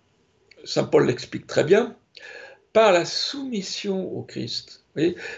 Saint 0.63 0.86
Paul 0.86 1.05
l'explique 1.05 1.48
très 1.48 1.63
bien, 1.63 1.95
par 2.74 2.91
la 2.91 3.05
soumission 3.05 4.12
au 4.13 4.24
Christ. 4.24 4.84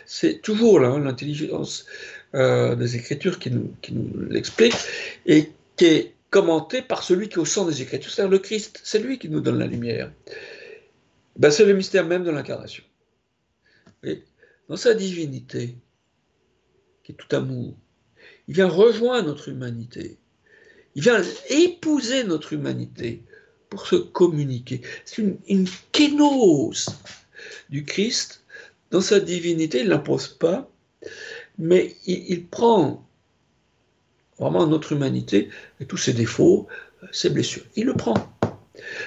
C'est 0.06 0.42
toujours 0.42 0.82
hein, 0.82 1.00
l'intelligence 1.00 1.86
euh, 2.36 2.76
des 2.76 2.96
Écritures 2.96 3.40
qui 3.40 3.52
nous, 3.52 3.74
qui 3.82 3.94
nous 3.94 4.10
l'explique 4.30 4.76
et 5.26 5.52
qui 5.76 5.86
est 5.86 6.14
commentée 6.30 6.82
par 6.82 7.04
celui 7.04 7.30
qui 7.30 7.36
est 7.36 7.40
au 7.40 7.46
centre 7.46 7.72
des 7.72 7.82
Écritures, 7.82 8.12
c'est-à-dire 8.12 8.32
le 8.32 8.40
Christ. 8.40 8.80
C'est 8.84 9.00
lui 9.00 9.20
qui 9.20 9.30
nous 9.30 9.42
donne 9.42 9.60
la 9.60 9.68
lumière. 9.68 10.12
Ben, 11.36 11.52
c'est 11.52 11.66
le 11.66 11.74
mystère 11.74 12.06
même 12.06 12.24
de 12.24 12.32
l'incarnation. 12.32 12.84
Dans 14.70 14.78
sa 14.78 14.94
divinité, 14.94 15.76
qui 17.04 17.14
est 17.14 17.16
tout 17.16 17.36
amour, 17.36 17.76
il 18.48 18.56
vient 18.56 18.68
rejoindre 18.68 19.28
notre 19.28 19.50
humanité. 19.50 20.18
Il 20.96 21.04
vient 21.04 21.22
épouser 21.50 22.24
notre 22.24 22.54
humanité 22.54 23.24
pour 23.70 23.86
se 23.86 23.96
communiquer. 23.96 24.82
C'est 25.06 25.22
une, 25.22 25.38
une 25.48 25.68
kénose 25.92 26.88
du 27.70 27.86
Christ 27.86 28.44
dans 28.92 29.02
sa 29.02 29.20
divinité, 29.20 29.80
il 29.80 29.86
ne 29.86 29.90
l'impose 29.90 30.28
pas, 30.28 30.70
mais 31.58 31.96
il, 32.06 32.46
prend 32.46 33.06
vraiment 34.40 34.68
notre 34.68 34.94
humanité 34.94 35.50
et 35.80 35.86
tous 35.86 35.98
ses 35.98 36.14
défauts, 36.14 36.68
ses 37.12 37.30
blessures. 37.30 37.66
Il 37.76 37.86
le 37.86 37.94
prend. 37.94 38.16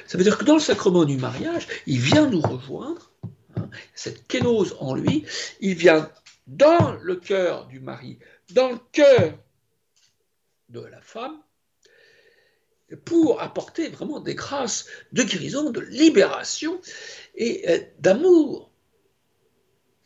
Ça 0.07 0.19
veut 0.19 0.25
dire 0.25 0.37
que 0.37 0.45
dans 0.45 0.55
le 0.55 0.61
sacrement 0.61 1.05
du 1.05 1.17
mariage, 1.17 1.67
il 1.87 1.99
vient 1.99 2.29
nous 2.29 2.41
rejoindre, 2.41 3.10
cette 3.95 4.27
kénose 4.27 4.77
en 4.81 4.95
lui, 4.95 5.25
il 5.61 5.75
vient 5.75 6.11
dans 6.47 6.93
le 7.03 7.17
cœur 7.17 7.67
du 7.67 7.81
mari, 7.81 8.19
dans 8.51 8.71
le 8.71 8.79
cœur 8.93 9.39
de 10.69 10.81
la 10.81 11.01
femme, 11.01 11.41
pour 13.05 13.41
apporter 13.41 13.89
vraiment 13.89 14.19
des 14.21 14.35
grâces 14.35 14.87
de 15.13 15.23
guérison, 15.23 15.71
de 15.71 15.81
libération 15.81 16.81
et 17.37 17.69
euh, 17.69 17.79
d'amour 18.01 18.71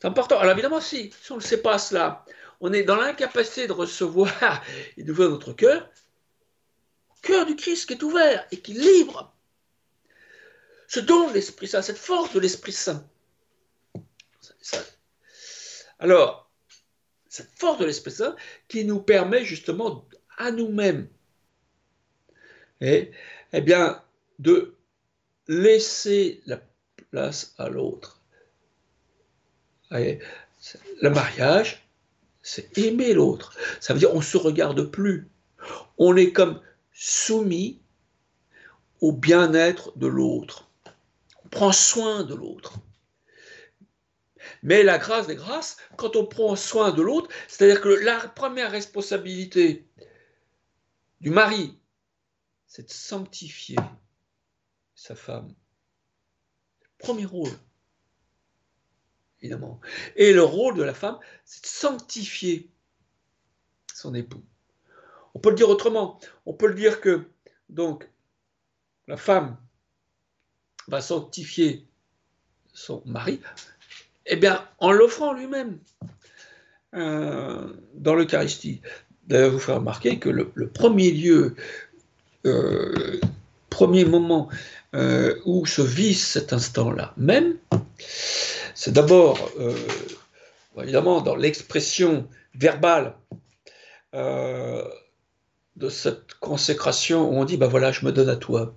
c'est 0.04 0.09
important. 0.09 0.38
Alors 0.38 0.52
évidemment, 0.52 0.83
si, 0.83 1.11
on 1.30 1.37
ne 1.37 1.40
sait 1.40 1.62
pas 1.62 1.78
cela, 1.78 2.26
on 2.61 2.75
est 2.75 2.83
dans 2.83 2.97
l'incapacité 2.97 3.66
de 3.66 3.73
recevoir 3.73 4.62
et 4.99 5.02
d'ouvrir 5.02 5.30
notre 5.30 5.54
cœur, 5.54 5.88
cœur 7.23 7.47
du 7.47 7.56
Christ 7.56 7.87
qui 7.87 7.94
est 7.94 8.02
ouvert 8.02 8.47
et 8.50 8.59
qui 8.59 8.75
livre. 8.75 9.35
Ce 10.88 11.00
don 11.00 11.28
de 11.28 11.33
l'Esprit 11.33 11.68
Saint, 11.68 11.80
cette 11.80 11.97
force 11.97 12.35
de 12.35 12.40
l'Esprit 12.40 12.73
Saint. 12.73 13.09
Alors, 15.99 16.50
cette 17.28 17.50
force 17.59 17.78
de 17.78 17.85
l'Esprit 17.85 18.12
Saint 18.12 18.37
qui 18.68 18.85
nous 18.85 19.00
permet 19.00 19.44
justement 19.44 20.06
à 20.38 20.50
nous-mêmes, 20.50 21.09
eh 22.80 23.11
bien, 23.62 24.02
de 24.38 24.76
laisser 25.49 26.42
la 26.47 26.61
place 27.11 27.54
à 27.59 27.68
l'autre. 27.68 28.21
Le 29.90 31.11
mariage, 31.11 31.88
c'est 32.42 32.76
aimer 32.78 33.14
l'autre. 33.14 33.56
Ça 33.80 33.94
veut 33.94 34.00
dire 34.00 34.12
on 34.12 34.18
ne 34.18 34.23
se 34.23 34.37
regarde 34.37 34.83
plus. 34.90 35.28
On 35.99 36.16
est 36.16 36.33
comme 36.33 36.61
soumis 36.92 37.80
au 39.00 39.12
bien-être 39.12 39.97
de 39.97 40.06
l'autre. 40.06 40.68
On 41.44 41.49
prend 41.49 41.73
soin 41.73 42.25
de 42.25 42.35
l'autre. 42.35 42.75
Mais 44.62 44.82
la 44.82 44.99
grâce 44.99 45.26
des 45.26 45.37
grâces, 45.37 45.76
quand 45.96 46.16
on 46.16 46.26
prend 46.26 46.56
soin 46.56 46.92
de 46.92 47.02
l'autre, 47.02 47.30
c'est-à-dire 47.49 47.80
que 47.80 47.88
la 47.88 48.28
première 48.28 48.70
responsabilité 48.70 49.87
du 51.20 51.30
mari, 51.30 51.78
c'est 52.66 52.88
de 52.88 52.92
sanctifier 52.92 53.76
sa 54.94 55.14
femme. 55.14 55.54
Premier 56.99 57.26
rôle 57.26 57.50
évidemment. 59.44 59.78
Et 60.16 60.32
le 60.32 60.42
rôle 60.42 60.75
de 60.75 60.82
la 60.82 60.94
femme, 60.94 61.18
c'est 61.44 61.62
de 61.62 61.68
sanctifier 61.68 62.70
son 63.92 64.14
époux. 64.14 64.42
On 65.34 65.38
peut 65.38 65.50
le 65.50 65.56
dire 65.56 65.68
autrement. 65.68 66.18
On 66.46 66.54
peut 66.54 66.66
le 66.66 66.75
dire 66.75 67.00
que, 67.00 67.28
donc, 67.68 68.08
la 69.06 69.18
femme 69.18 69.58
va 70.88 71.02
sanctifier 71.02 71.87
son 72.73 73.02
mari, 73.04 73.40
eh 74.26 74.37
bien, 74.37 74.66
en 74.78 74.93
l'offrant 74.93 75.33
lui-même 75.33 75.78
euh, 76.95 77.66
dans 77.95 78.14
l'Eucharistie. 78.14 78.81
D'ailleurs, 79.26 79.52
vous 79.52 79.59
faire 79.59 79.76
remarquer 79.76 80.19
que 80.19 80.28
le, 80.28 80.69
premier 80.69 81.11
lieu, 81.11 81.57
euh, 82.47 83.21
premier 83.71 84.04
moment 84.04 84.49
euh, 84.95 85.35
où 85.45 85.66
se 85.66 85.83
vit 85.83 86.14
cet 86.14 86.52
instant-là 86.52 87.14
même, 87.16 87.57
c'est 88.75 88.93
d'abord, 88.93 89.50
évidemment, 90.81 91.21
dans 91.21 91.37
l'expression 91.37 92.28
verbale 92.54 93.14
de 94.12 95.88
cette 95.88 96.35
consécration 96.35 97.31
où 97.31 97.35
on 97.35 97.45
dit, 97.45 97.57
ben 97.57 97.66
voilà, 97.66 97.93
je 97.93 98.04
me 98.04 98.12
donne 98.12 98.28
à 98.28 98.37
toi, 98.37 98.75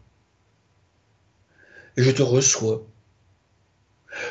et 1.97 2.03
je 2.03 2.11
te 2.11 2.21
reçois, 2.21 2.85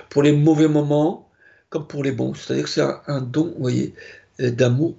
pour 0.08 0.22
les 0.22 0.32
mauvais 0.32 0.68
moments 0.68 1.28
comme 1.70 1.86
pour 1.86 2.04
les 2.04 2.12
bons. 2.12 2.34
C'est-à-dire 2.34 2.64
que 2.64 2.70
c'est 2.70 2.80
un, 2.80 3.20
don, 3.20 3.52
vous 3.56 3.60
voyez, 3.60 3.94
d'amour 4.38 4.96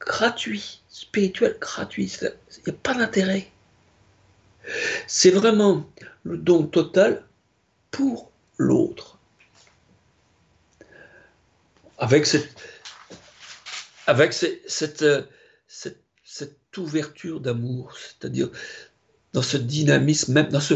gratuit, 0.00 0.80
spirituel 0.88 1.56
gratuit. 1.60 2.12
Il 2.22 2.30
n'y 2.66 2.72
a 2.72 2.76
pas 2.82 2.94
d'intérêt. 2.94 3.50
C'est 5.06 5.30
vraiment 5.30 5.86
le 6.24 6.36
don 6.36 6.66
total 6.66 7.24
pour 7.90 8.30
l'autre. 8.58 9.18
Avec 11.98 12.26
cette, 12.26 12.48
avec 14.06 14.32
cette, 14.32 14.68
cette, 14.68 15.04
cette, 16.24 16.58
ouverture 16.78 17.38
d'amour, 17.40 17.94
c'est-à-dire 17.98 18.50
dans 19.34 19.42
ce 19.42 19.58
dynamisme, 19.58 20.32
même 20.32 20.48
dans 20.48 20.58
ce 20.58 20.74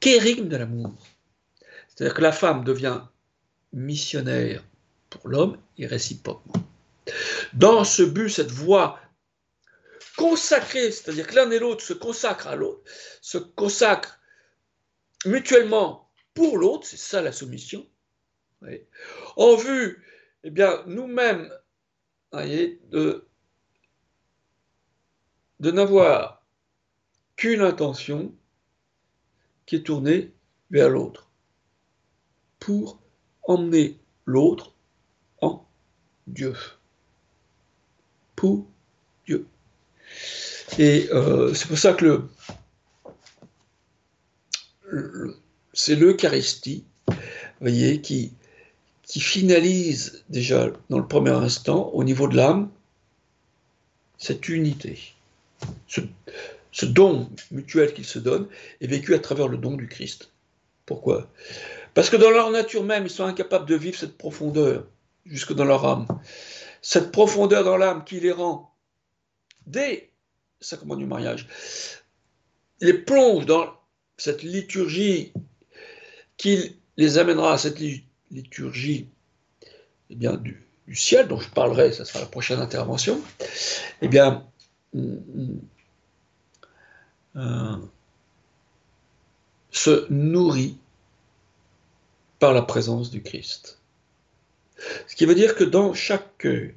kérigme 0.00 0.48
de 0.48 0.56
l'amour. 0.56 0.92
C'est-à-dire 1.96 2.14
que 2.14 2.22
la 2.22 2.32
femme 2.32 2.62
devient 2.62 3.00
missionnaire 3.72 4.62
pour 5.10 5.28
l'homme 5.28 5.58
et 5.78 5.86
réciproquement. 5.86 6.52
Dans 7.54 7.84
ce 7.84 8.02
but, 8.02 8.28
cette 8.28 8.50
voie 8.50 9.00
consacrée, 10.16 10.92
c'est-à-dire 10.92 11.26
que 11.26 11.34
l'un 11.34 11.50
et 11.50 11.58
l'autre 11.58 11.82
se 11.82 11.94
consacrent 11.94 12.48
à 12.48 12.56
l'autre, 12.56 12.82
se 13.20 13.38
consacrent 13.38 14.20
mutuellement 15.24 16.10
pour 16.34 16.58
l'autre, 16.58 16.86
c'est 16.86 16.98
ça 16.98 17.22
la 17.22 17.32
soumission, 17.32 17.86
en 19.36 19.56
vue, 19.56 20.04
eh 20.44 20.50
bien, 20.50 20.82
nous-mêmes, 20.86 21.50
de, 22.32 23.26
de 25.60 25.70
n'avoir 25.70 26.44
qu'une 27.36 27.62
intention 27.62 28.34
qui 29.64 29.76
est 29.76 29.86
tournée 29.86 30.34
vers 30.70 30.90
l'autre, 30.90 31.25
pour 32.58 33.00
emmener 33.44 33.98
l'autre 34.24 34.72
en 35.40 35.66
Dieu 36.26 36.54
pour 38.36 38.66
Dieu. 39.26 39.46
Et 40.78 41.08
euh, 41.10 41.52
c'est 41.54 41.66
pour 41.66 41.78
ça 41.78 41.94
que 41.94 42.22
c'est 45.72 45.96
l'Eucharistie, 45.96 46.84
voyez, 47.60 48.00
qui, 48.00 48.32
finalise 49.08 50.24
déjà 50.28 50.68
dans 50.90 50.98
le 50.98 51.06
premier 51.06 51.30
instant, 51.30 51.90
au 51.94 52.04
niveau 52.04 52.28
de 52.28 52.36
l'âme, 52.36 52.70
cette 54.18 54.48
unité. 54.48 54.98
Ce 55.88 56.84
don 56.84 57.30
mutuel 57.50 57.94
qu'il 57.94 58.04
se 58.04 58.18
donne 58.18 58.46
est 58.80 58.86
vécu 58.86 59.14
à 59.14 59.18
travers 59.18 59.48
le 59.48 59.56
don 59.56 59.76
du 59.76 59.88
Christ. 59.88 60.30
Pourquoi? 60.84 61.28
Parce 61.96 62.10
que 62.10 62.16
dans 62.16 62.30
leur 62.30 62.50
nature 62.50 62.84
même, 62.84 63.06
ils 63.06 63.10
sont 63.10 63.24
incapables 63.24 63.64
de 63.64 63.74
vivre 63.74 63.98
cette 63.98 64.18
profondeur 64.18 64.86
jusque 65.24 65.54
dans 65.54 65.64
leur 65.64 65.86
âme. 65.86 66.06
Cette 66.82 67.10
profondeur 67.10 67.64
dans 67.64 67.78
l'âme 67.78 68.04
qui 68.04 68.20
les 68.20 68.32
rend 68.32 68.70
dès 69.66 70.10
sacrement 70.60 70.96
du 70.96 71.06
mariage, 71.06 71.48
les 72.82 72.92
plonge 72.92 73.46
dans 73.46 73.72
cette 74.18 74.42
liturgie 74.42 75.32
qui 76.36 76.76
les 76.98 77.16
amènera 77.16 77.54
à 77.54 77.58
cette 77.58 77.80
liturgie 78.30 79.08
eh 80.10 80.16
bien, 80.16 80.34
du, 80.34 80.66
ciel, 80.92 81.28
dont 81.28 81.40
je 81.40 81.48
parlerai, 81.48 81.92
ça 81.92 82.04
sera 82.04 82.20
la 82.20 82.26
prochaine 82.26 82.60
intervention, 82.60 83.22
eh 84.02 84.08
bien, 84.08 84.46
euh, 87.36 87.76
se 89.70 90.06
nourrit 90.12 90.76
par 92.38 92.52
la 92.52 92.62
présence 92.62 93.10
du 93.10 93.22
Christ. 93.22 93.78
Ce 95.06 95.16
qui 95.16 95.24
veut 95.26 95.34
dire 95.34 95.54
que 95.54 95.64
dans 95.64 95.94
chaque 95.94 96.36
cœur, 96.38 96.70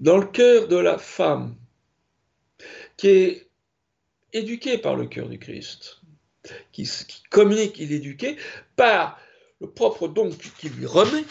dans 0.00 0.18
le 0.18 0.26
cœur 0.26 0.68
de 0.68 0.76
la 0.76 0.98
femme, 0.98 1.56
qui 2.96 3.08
est 3.08 3.48
éduquée 4.32 4.78
par 4.78 4.96
le 4.96 5.06
cœur 5.06 5.28
du 5.28 5.38
Christ, 5.38 6.00
qui, 6.72 6.88
communique, 7.30 7.78
il 7.78 7.92
est 7.92 7.96
éduqué 7.96 8.36
par 8.76 9.18
le 9.60 9.70
propre 9.70 10.08
don 10.08 10.30
qui 10.58 10.68
lui 10.68 10.86
remet, 10.86 11.24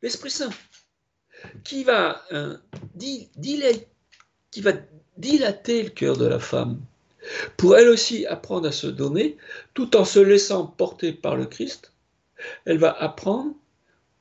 l'Esprit 0.00 0.30
Saint, 0.30 0.50
qui 1.64 1.84
va, 1.84 2.24
euh, 2.32 2.56
qui 2.98 4.60
va 4.60 4.72
dilater 5.16 5.82
le 5.82 5.90
cœur 5.90 6.16
de 6.16 6.26
la 6.26 6.38
femme, 6.38 6.80
pour 7.56 7.76
elle 7.76 7.88
aussi 7.88 8.26
apprendre 8.26 8.68
à 8.68 8.72
se 8.72 8.86
donner, 8.86 9.36
tout 9.74 9.96
en 9.96 10.04
se 10.04 10.18
laissant 10.18 10.66
porter 10.66 11.12
par 11.12 11.36
le 11.36 11.46
Christ, 11.46 11.92
elle 12.64 12.78
va 12.78 12.90
apprendre 12.90 13.54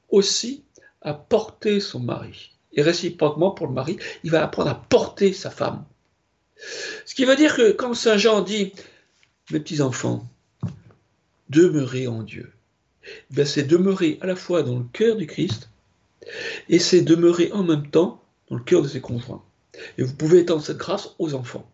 aussi 0.10 0.63
à 1.02 1.13
porter 1.13 1.80
son 1.80 2.00
mari. 2.00 2.52
Et 2.74 2.82
réciproquement 2.82 3.52
pour 3.52 3.67
le 3.67 3.74
mari, 3.74 3.97
il 4.24 4.32
va 4.32 4.43
apprendre 4.43 4.69
à 4.69 4.76
porter 4.76 5.34
sa 5.34 5.50
femme. 5.50 5.84
Ce 7.06 7.15
qui 7.15 7.26
veut 7.26 7.36
dire 7.36 7.56
que 7.56 7.71
quand 7.71 7.93
Saint 7.93 8.17
Jean 8.17 8.41
dit, 8.41 8.71
mes 9.52 9.60
petits-enfants, 9.60 10.28
demeurez 11.50 12.08
en 12.08 12.24
Dieu, 12.24 12.54
ben 13.32 13.45
c'est 13.45 13.63
demeurer 13.63 14.19
à 14.21 14.28
la 14.28 14.36
fois 14.36 14.63
dans 14.63 14.78
le 14.78 14.86
cœur 14.93 15.15
du 15.17 15.28
Christ 15.28 15.69
et 16.69 16.80
c'est 16.80 17.02
demeurer 17.02 17.52
en 17.52 17.63
même 17.63 17.89
temps 17.89 18.24
dans 18.50 18.58
le 18.58 18.63
cœur 18.63 18.84
de 18.84 18.88
ses 18.88 19.02
conjoints. 19.02 19.43
Et 19.97 20.04
vous 20.04 20.13
pouvez 20.13 20.39
étendre 20.39 20.63
cette 20.63 20.78
grâce 20.78 21.15
aux 21.17 21.34
enfants. 21.34 21.69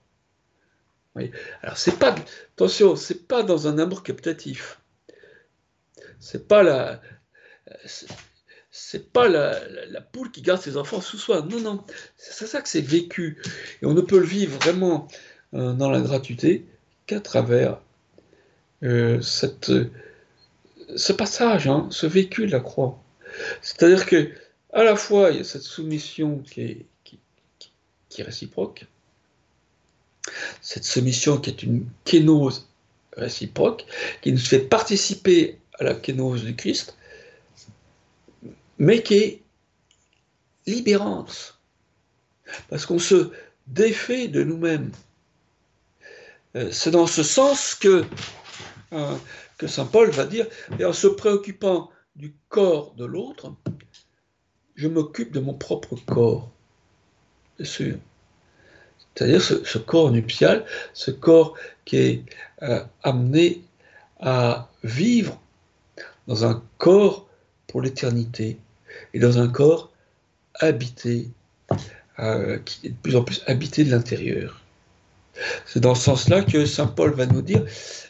Alors 1.62 1.77
c'est 1.77 1.97
pas, 1.97 2.15
attention, 2.56 2.95
c'est 2.95 3.27
pas 3.27 3.43
dans 3.43 3.67
un 3.67 3.77
amour 3.80 4.03
captatif. 4.03 4.80
C'est 6.19 6.47
pas 6.47 6.63
la, 6.63 7.01
c'est 8.71 9.12
pas 9.12 9.27
la, 9.27 10.01
poule 10.12 10.32
qui 10.32 10.41
garde 10.41 10.62
ses 10.62 10.77
enfants 10.77 11.01
sous 11.01 11.17
soi. 11.17 11.41
Non, 11.41 11.60
non. 11.60 11.84
C'est 12.15 12.45
ça 12.45 12.62
que 12.62 12.69
c'est 12.69 12.82
vécu. 12.82 13.41
Et 13.82 13.86
on 13.86 13.93
ne 13.93 14.01
peut 14.01 14.19
le 14.19 14.25
vivre 14.25 14.58
vraiment 14.60 15.08
euh, 15.53 15.73
dans 15.73 15.89
la 15.89 16.01
gratuité 16.01 16.65
qu'à 17.06 17.19
travers 17.19 17.80
euh, 18.84 19.19
ce 19.21 21.13
passage, 21.13 21.67
hein, 21.67 21.88
ce 21.91 22.06
vécu 22.06 22.45
de 22.45 22.51
la 22.51 22.60
croix. 22.60 23.01
C'est-à-dire 23.62 24.06
que 24.06 24.32
à 24.73 24.84
la 24.84 24.95
fois 24.95 25.32
il 25.32 25.38
y 25.38 25.39
a 25.39 25.43
cette 25.43 25.63
soumission 25.63 26.39
qui 26.39 26.62
est, 26.62 26.86
qui, 27.03 27.19
qui 28.10 28.21
est 28.21 28.23
réciproque, 28.23 28.86
cette 30.62 30.84
soumission 30.84 31.38
qui 31.38 31.50
est 31.50 31.63
une 31.63 31.86
kénose 32.04 32.68
réciproque, 33.16 33.86
qui 34.22 34.32
nous 34.32 34.38
fait 34.38 34.60
participer 34.60 35.60
à 35.80 35.84
la 35.84 35.96
kénose 35.96 36.44
du 36.44 36.56
Christ, 36.56 36.98
mais 38.78 39.02
qui 39.02 39.13
est 39.16 39.42
libérante, 40.68 41.60
parce 42.70 42.86
qu'on 42.86 43.00
se 43.00 43.32
défait 43.68 44.28
de 44.28 44.44
nous-mêmes. 44.44 44.92
Euh, 46.56 46.72
c'est 46.72 46.92
dans 46.92 47.08
ce 47.08 47.24
sens 47.24 47.76
que, 47.76 48.06
euh, 48.94 49.16
que 49.58 49.68
Saint 49.68 49.86
Paul 49.86 50.10
va 50.12 50.26
dire, 50.26 50.48
et 50.80 50.86
en 50.86 50.94
se 50.94 51.08
préoccupant 51.08 51.90
du 52.16 52.34
corps 52.50 52.94
de 52.96 53.06
l'autre, 53.06 53.54
je 54.76 54.88
m'occupe 54.88 55.32
de 55.32 55.40
mon 55.40 55.54
propre 55.54 55.96
corps, 56.06 56.50
bien 57.58 57.66
sûr. 57.66 57.98
C'est-à-dire 59.17 59.41
ce, 59.41 59.77
corps 59.80 60.12
nuptial, 60.12 60.63
ce 60.93 61.10
corps 61.10 61.56
qui 61.86 61.97
est 61.97 62.23
euh, 62.62 62.84
amené 63.01 63.63
à 64.19 64.69
vivre 64.84 65.41
dans 66.27 66.45
un 66.45 66.62
corps 66.77 67.27
pour 67.65 67.82
l'éternité, 67.82 68.60
et 69.15 69.19
dans 69.19 69.39
un 69.39 69.47
corps 69.47 69.91
habité, 70.53 71.30
euh, 72.19 72.60
qui 72.60 72.88
est 72.88 72.89
de 72.91 72.95
plus 72.95 73.15
en 73.15 73.23
plus 73.23 73.41
habité 73.47 73.84
de 73.84 73.89
l'intérieur. 73.89 74.62
C'est 75.65 75.80
dans 75.80 75.95
ce 75.95 76.03
sens-là 76.03 76.43
que 76.43 76.67
Saint 76.67 76.88
Paul 76.88 77.12
va 77.13 77.25
nous 77.25 77.41
dire, 77.41 77.65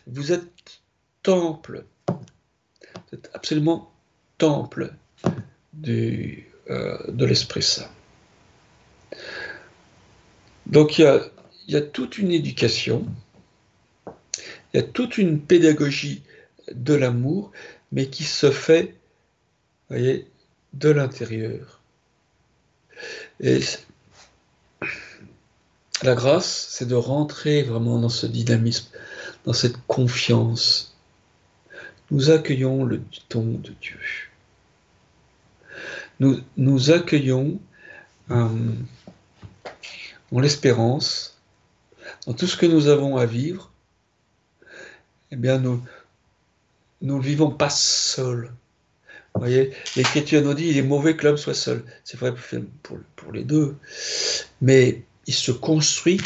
vous 0.07 0.33
êtes 0.33 0.81
temple, 1.23 1.85
vous 2.09 3.13
êtes 3.13 3.29
absolument 3.33 3.93
temple 4.37 4.93
euh, 5.87 6.97
de 7.07 7.25
l'Esprit 7.25 7.63
Saint. 7.63 7.89
Donc 10.67 10.99
il 10.99 11.21
y, 11.69 11.75
a, 11.75 11.81
toute 11.81 12.17
une 12.17 12.31
éducation, 12.31 13.05
il 14.73 14.77
y 14.77 14.79
a 14.79 14.83
toute 14.83 15.17
une 15.17 15.39
pédagogie 15.39 16.23
de 16.73 16.93
l'amour, 16.93 17.53
mais 17.93 18.07
qui 18.07 18.25
se 18.25 18.51
fait, 18.51 18.93
voyez, 19.89 20.27
de 20.73 20.89
l'intérieur. 20.89 21.79
Et 23.39 23.61
la 26.03 26.15
grâce, 26.15 26.67
c'est 26.69 26.87
de 26.87 26.95
rentrer 26.95 27.63
vraiment 27.63 27.99
dans 27.99 28.09
ce 28.09 28.27
dynamisme, 28.27 28.89
dans 29.45 29.53
cette 29.53 29.77
confiance. 29.87 30.97
Nous 32.11 32.29
accueillons 32.29 32.83
le 32.83 33.01
don 33.29 33.43
de 33.43 33.71
Dieu. 33.81 33.99
Nous, 36.19 36.41
nous 36.57 36.91
accueillons 36.91 37.57
euh, 38.31 38.49
dans 40.31 40.39
l'espérance, 40.39 41.41
dans 42.25 42.33
tout 42.33 42.47
ce 42.47 42.57
que 42.57 42.65
nous 42.65 42.87
avons 42.87 43.17
à 43.17 43.25
vivre, 43.25 43.71
eh 45.31 45.35
bien, 45.35 45.57
nous 45.57 45.81
ne 47.01 47.19
vivons 47.19 47.51
pas 47.51 47.69
seuls. 47.69 48.51
Vous 49.33 49.41
voyez, 49.41 49.71
l'Écriture 49.95 50.41
nous 50.41 50.53
dit 50.55 50.69
il 50.69 50.77
est 50.77 50.81
mauvais 50.81 51.15
que 51.15 51.25
l'homme 51.25 51.37
soit 51.37 51.53
seul. 51.53 51.83
C'est 52.03 52.17
vrai 52.19 52.33
pour, 52.81 52.97
pour, 53.15 53.31
les 53.31 53.43
deux. 53.43 53.75
Mais 54.61 55.03
il 55.27 55.33
se 55.33 55.51
construit 55.51 56.19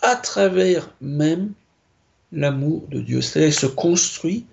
à 0.00 0.16
travers 0.16 0.88
même 1.02 1.52
l'amour 2.32 2.86
de 2.88 3.00
Dieu. 3.00 3.20
C'est-à-dire 3.20 3.50
il 3.50 3.60
se 3.60 3.66
construit 3.66 4.46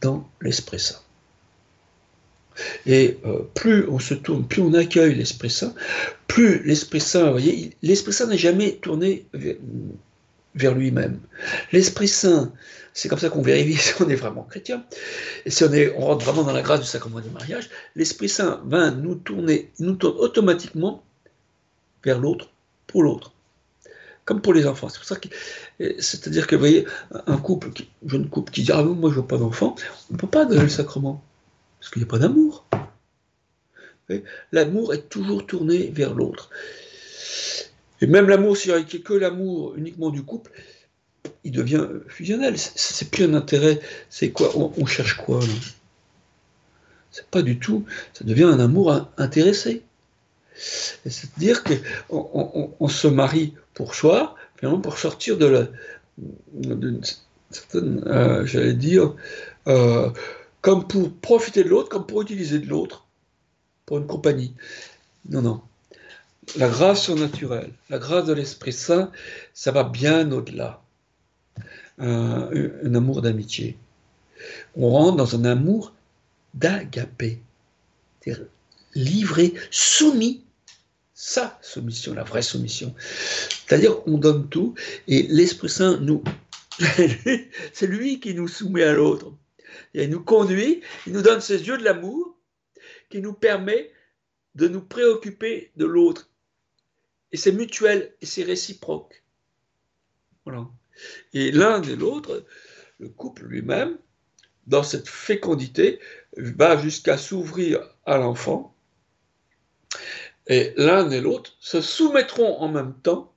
dans 0.00 0.28
l'Esprit 0.40 0.80
Saint. 0.80 1.03
Et 2.86 3.18
euh, 3.24 3.40
plus 3.54 3.88
on 3.88 3.98
se 3.98 4.14
tourne, 4.14 4.46
plus 4.46 4.62
on 4.62 4.74
accueille 4.74 5.14
l'Esprit 5.14 5.50
Saint, 5.50 5.74
plus 6.26 6.62
l'Esprit 6.64 7.00
Saint, 7.00 7.26
vous 7.26 7.32
voyez, 7.32 7.70
l'Esprit 7.82 8.12
Saint 8.12 8.26
n'est 8.26 8.38
jamais 8.38 8.72
tourné 8.76 9.26
vers, 10.54 10.74
lui-même. 10.74 11.18
L'Esprit 11.72 12.08
Saint, 12.08 12.52
c'est 12.92 13.08
comme 13.08 13.18
ça 13.18 13.28
qu'on 13.28 13.42
vérifie 13.42 13.76
si 13.78 14.02
on 14.02 14.08
est 14.08 14.14
vraiment 14.14 14.42
chrétien, 14.42 14.84
et 15.44 15.50
si 15.50 15.64
on, 15.64 15.72
est, 15.72 15.94
on 15.96 16.06
rentre 16.06 16.24
vraiment 16.24 16.44
dans 16.44 16.52
la 16.52 16.62
grâce 16.62 16.80
du 16.80 16.86
sacrement 16.86 17.20
du 17.20 17.30
mariage, 17.30 17.70
l'Esprit 17.96 18.28
Saint 18.28 18.62
va 18.66 18.90
nous 18.90 19.16
tourner, 19.16 19.70
nous 19.78 19.94
tourne 19.94 20.16
automatiquement 20.18 21.02
vers 22.04 22.18
l'autre, 22.18 22.50
pour 22.86 23.02
l'autre. 23.02 23.32
Comme 24.24 24.40
pour 24.40 24.54
les 24.54 24.66
enfants. 24.66 24.88
C'est 24.88 24.98
pour 24.98 25.06
ça 25.06 25.16
que, 25.16 25.28
c'est-à-dire 25.98 26.46
que, 26.46 26.56
vous 26.56 26.60
voyez, 26.60 26.86
un 27.26 27.36
couple, 27.36 27.68
jeune 28.06 28.28
couple 28.28 28.52
qui 28.52 28.62
dit 28.62 28.72
Ah, 28.72 28.82
moi 28.82 29.10
je 29.10 29.16
veux 29.16 29.26
pas 29.26 29.36
d'enfant, 29.36 29.76
on 30.10 30.14
ne 30.14 30.18
peut 30.18 30.26
pas 30.26 30.46
donner 30.46 30.62
le 30.62 30.68
sacrement. 30.70 31.22
Parce 31.84 31.92
qu'il 31.92 32.00
n'y 32.00 32.08
a 32.08 32.10
pas 32.10 32.18
d'amour. 32.18 32.66
L'amour 34.52 34.94
est 34.94 35.06
toujours 35.10 35.44
tourné 35.44 35.88
vers 35.88 36.14
l'autre. 36.14 36.48
Et 38.00 38.06
même 38.06 38.26
l'amour, 38.26 38.56
s'il 38.56 38.74
n'y 38.74 38.80
a 38.80 38.82
que 38.82 39.12
l'amour 39.12 39.74
uniquement 39.76 40.08
du 40.08 40.22
couple, 40.22 40.50
il 41.44 41.52
devient 41.52 41.86
fusionnel. 42.08 42.56
C'est 42.56 43.10
plus 43.10 43.24
un 43.24 43.34
intérêt. 43.34 43.80
C'est 44.08 44.30
quoi 44.30 44.50
on, 44.56 44.86
cherche 44.86 45.18
quoi 45.18 45.40
C'est 47.10 47.26
pas 47.26 47.42
du 47.42 47.58
tout. 47.58 47.84
Ça 48.14 48.24
devient 48.24 48.44
un 48.44 48.60
amour 48.60 49.10
intéressé. 49.18 49.82
C'est-à-dire 50.54 51.64
qu'on 51.64 52.72
on, 52.80 52.88
se 52.88 53.08
marie 53.08 53.52
pour 53.74 53.94
soi, 53.94 54.36
finalement 54.56 54.80
pour 54.80 54.96
sortir 54.96 55.36
de 55.36 55.46
la, 55.46 55.68
d'une 56.16 57.02
certaine, 57.50 58.02
euh, 58.06 58.46
j'allais 58.46 58.72
dire, 58.72 59.14
euh, 59.66 60.08
comme 60.64 60.88
pour 60.88 61.12
profiter 61.12 61.62
de 61.62 61.68
l'autre, 61.68 61.90
comme 61.90 62.06
pour 62.06 62.22
utiliser 62.22 62.58
de 62.58 62.66
l'autre, 62.66 63.06
pour 63.84 63.98
une 63.98 64.06
compagnie. 64.06 64.54
Non, 65.28 65.42
non. 65.42 65.60
La 66.56 66.70
grâce 66.70 67.02
surnaturelle, 67.02 67.70
la 67.90 67.98
grâce 67.98 68.24
de 68.24 68.32
l'Esprit 68.32 68.72
Saint, 68.72 69.12
ça 69.52 69.72
va 69.72 69.84
bien 69.84 70.32
au-delà. 70.32 70.82
Un, 71.98 72.94
amour 72.94 73.20
d'amitié. 73.20 73.76
On 74.74 74.88
rentre 74.88 75.18
dans 75.18 75.36
un 75.36 75.44
amour 75.44 75.92
d'agapé, 76.54 77.42
livré, 78.94 79.52
soumis. 79.70 80.44
Sa 81.12 81.58
soumission, 81.60 82.14
la 82.14 82.24
vraie 82.24 82.42
soumission. 82.42 82.94
C'est-à-dire, 83.66 83.96
on 84.08 84.16
donne 84.16 84.48
tout 84.48 84.74
et 85.08 85.24
l'Esprit 85.24 85.68
Saint 85.68 85.98
nous. 85.98 86.24
C'est 87.74 87.86
lui 87.86 88.18
qui 88.18 88.34
nous 88.34 88.48
soumet 88.48 88.82
à 88.82 88.94
l'autre. 88.94 89.30
Il 89.94 90.10
nous 90.10 90.22
conduit, 90.22 90.82
il 91.06 91.12
nous 91.12 91.22
donne 91.22 91.40
ses 91.40 91.66
yeux 91.66 91.78
de 91.78 91.84
l'amour 91.84 92.36
qui 93.08 93.20
nous 93.20 93.32
permet 93.32 93.90
de 94.54 94.68
nous 94.68 94.80
préoccuper 94.80 95.72
de 95.76 95.84
l'autre. 95.84 96.30
Et 97.32 97.36
c'est 97.36 97.52
mutuel 97.52 98.14
et 98.20 98.26
c'est 98.26 98.42
réciproque. 98.44 99.22
Et 101.32 101.50
l'un 101.50 101.82
et 101.82 101.96
l'autre, 101.96 102.44
le 102.98 103.08
couple 103.08 103.46
lui-même, 103.46 103.98
dans 104.66 104.82
cette 104.82 105.08
fécondité, 105.08 105.98
va 106.36 106.76
jusqu'à 106.76 107.18
s'ouvrir 107.18 107.80
à 108.04 108.18
l'enfant. 108.18 108.76
Et 110.46 110.74
l'un 110.76 111.10
et 111.10 111.20
l'autre 111.20 111.56
se 111.58 111.80
soumettront 111.80 112.58
en 112.58 112.68
même 112.68 112.94
temps, 113.02 113.34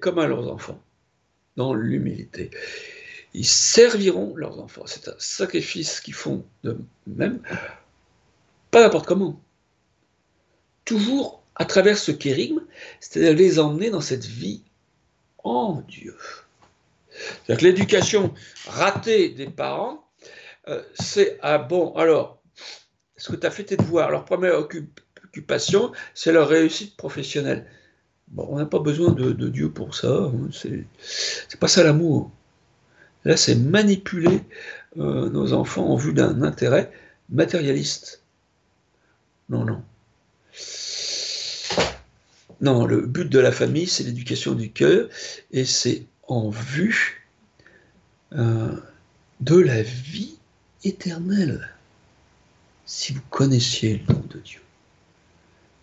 comme 0.00 0.18
à 0.18 0.26
leurs 0.26 0.52
enfants, 0.52 0.82
dans 1.56 1.74
l'humilité 1.74 2.50
ils 3.34 3.46
serviront 3.46 4.34
leurs 4.36 4.60
enfants. 4.60 4.84
C'est 4.86 5.08
un 5.08 5.14
sacrifice 5.18 6.00
qu'ils 6.00 6.14
font 6.14 6.44
de 6.64 6.78
même, 7.06 7.40
pas 8.70 8.82
n'importe 8.82 9.06
comment. 9.06 9.40
Toujours 10.84 11.42
à 11.54 11.64
travers 11.64 11.98
ce 11.98 12.12
kérigme, 12.12 12.60
c'est-à-dire 13.00 13.34
les 13.34 13.58
emmener 13.58 13.90
dans 13.90 14.00
cette 14.00 14.24
vie 14.24 14.62
en 15.44 15.82
Dieu. 15.88 16.16
C'est-à-dire 17.10 17.60
que 17.60 17.64
l'éducation 17.64 18.34
ratée 18.66 19.30
des 19.30 19.46
parents, 19.46 20.04
euh, 20.68 20.82
c'est 20.94 21.38
ah 21.42 21.58
bon, 21.58 21.94
alors, 21.94 22.40
est-ce 23.16 23.30
que 23.30 23.36
tu 23.36 23.46
as 23.46 23.50
fait 23.50 23.64
tes 23.64 23.76
devoirs 23.76 24.10
Leur 24.10 24.24
première 24.24 24.58
occupation, 24.58 25.92
c'est 26.14 26.32
leur 26.32 26.48
réussite 26.48 26.96
professionnelle. 26.96 27.66
Bon, 28.28 28.46
on 28.50 28.58
n'a 28.58 28.66
pas 28.66 28.78
besoin 28.78 29.12
de, 29.12 29.48
Dieu 29.48 29.70
pour 29.70 29.94
ça, 29.94 30.08
hein. 30.08 30.48
c'est 30.52 31.58
pas 31.58 31.68
ça 31.68 31.82
l'amour. 31.82 32.30
Là, 33.24 33.36
c'est 33.36 33.56
manipuler 33.56 34.40
euh, 34.98 35.28
nos 35.30 35.52
enfants 35.52 35.86
en 35.86 35.96
vue 35.96 36.12
d'un 36.12 36.42
intérêt 36.42 36.92
matérialiste. 37.30 38.22
Non, 39.48 39.64
non. 39.64 39.82
Non, 42.60 42.86
le 42.86 43.02
but 43.02 43.28
de 43.28 43.38
la 43.38 43.52
famille, 43.52 43.86
c'est 43.86 44.02
l'éducation 44.04 44.54
du 44.54 44.70
cœur, 44.70 45.08
et 45.52 45.64
c'est 45.64 46.04
en 46.26 46.50
vue 46.50 47.24
euh, 48.32 48.72
de 49.40 49.58
la 49.58 49.82
vie 49.82 50.38
éternelle. 50.84 51.68
Si 52.84 53.12
vous 53.12 53.22
connaissiez 53.30 54.02
le 54.08 54.14
nom 54.14 54.24
de 54.30 54.38
Dieu. 54.38 54.60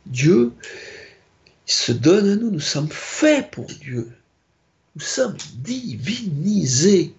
Dieu 0.05 0.53
se 1.65 1.91
donne 1.91 2.29
à 2.29 2.35
nous, 2.35 2.51
nous 2.51 2.59
sommes 2.59 2.89
faits 2.89 3.51
pour 3.51 3.65
Dieu. 3.65 4.11
Nous 4.95 5.01
sommes 5.01 5.37
divinisés. 5.55 7.13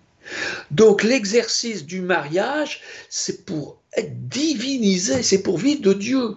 Donc 0.70 1.02
l'exercice 1.02 1.84
du 1.84 2.00
mariage, 2.00 2.82
c'est 3.08 3.44
pour 3.44 3.82
être 3.92 4.28
divinisé, 4.28 5.22
c'est 5.22 5.42
pour 5.42 5.58
vivre 5.58 5.82
de 5.82 5.92
Dieu. 5.92 6.36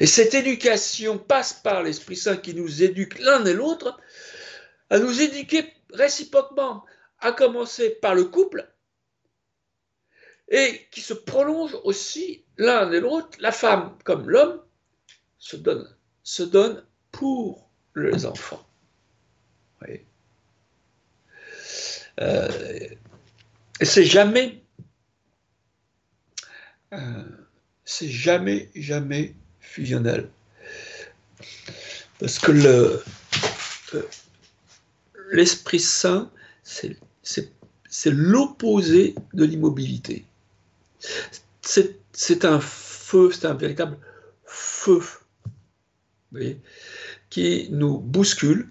Et 0.00 0.06
cette 0.06 0.34
éducation 0.34 1.18
passe 1.18 1.52
par 1.52 1.82
l'Esprit 1.82 2.16
Saint 2.16 2.36
qui 2.36 2.54
nous 2.54 2.82
éduque 2.82 3.18
l'un 3.20 3.44
et 3.44 3.52
l'autre, 3.52 3.98
à 4.90 4.98
nous 4.98 5.20
éduquer 5.20 5.64
réciproquement, 5.92 6.84
à 7.20 7.32
commencer 7.32 7.90
par 7.90 8.14
le 8.14 8.24
couple, 8.24 8.68
et 10.48 10.88
qui 10.90 11.00
se 11.00 11.14
prolonge 11.14 11.76
aussi 11.84 12.44
l'un 12.56 12.90
et 12.90 13.00
l'autre, 13.00 13.38
la 13.40 13.52
femme 13.52 13.96
comme 14.04 14.28
l'homme, 14.28 14.60
se 15.38 15.56
donne, 16.42 16.84
pour 17.12 17.70
les 17.94 18.26
enfants. 18.26 18.64
Euh, 22.20 22.48
et 23.80 23.84
c'est 23.84 24.04
jamais, 24.04 24.62
euh, 26.92 27.24
c'est 27.84 28.08
jamais, 28.08 28.70
jamais 28.74 29.34
fusionnel. 29.60 30.28
Parce 32.18 32.38
que 32.38 32.52
euh, 32.52 33.02
l'Esprit 35.30 35.80
Saint, 35.80 36.30
c'est, 36.62 36.96
l'opposé 38.06 39.14
de 39.32 39.44
l'immobilité. 39.44 40.26
C'est, 41.62 42.44
un 42.44 42.60
feu, 42.60 43.30
c'est 43.32 43.46
un 43.46 43.54
véritable 43.54 43.96
feu 44.44 45.00
qui 47.30 47.68
nous 47.70 47.98
bouscule 47.98 48.68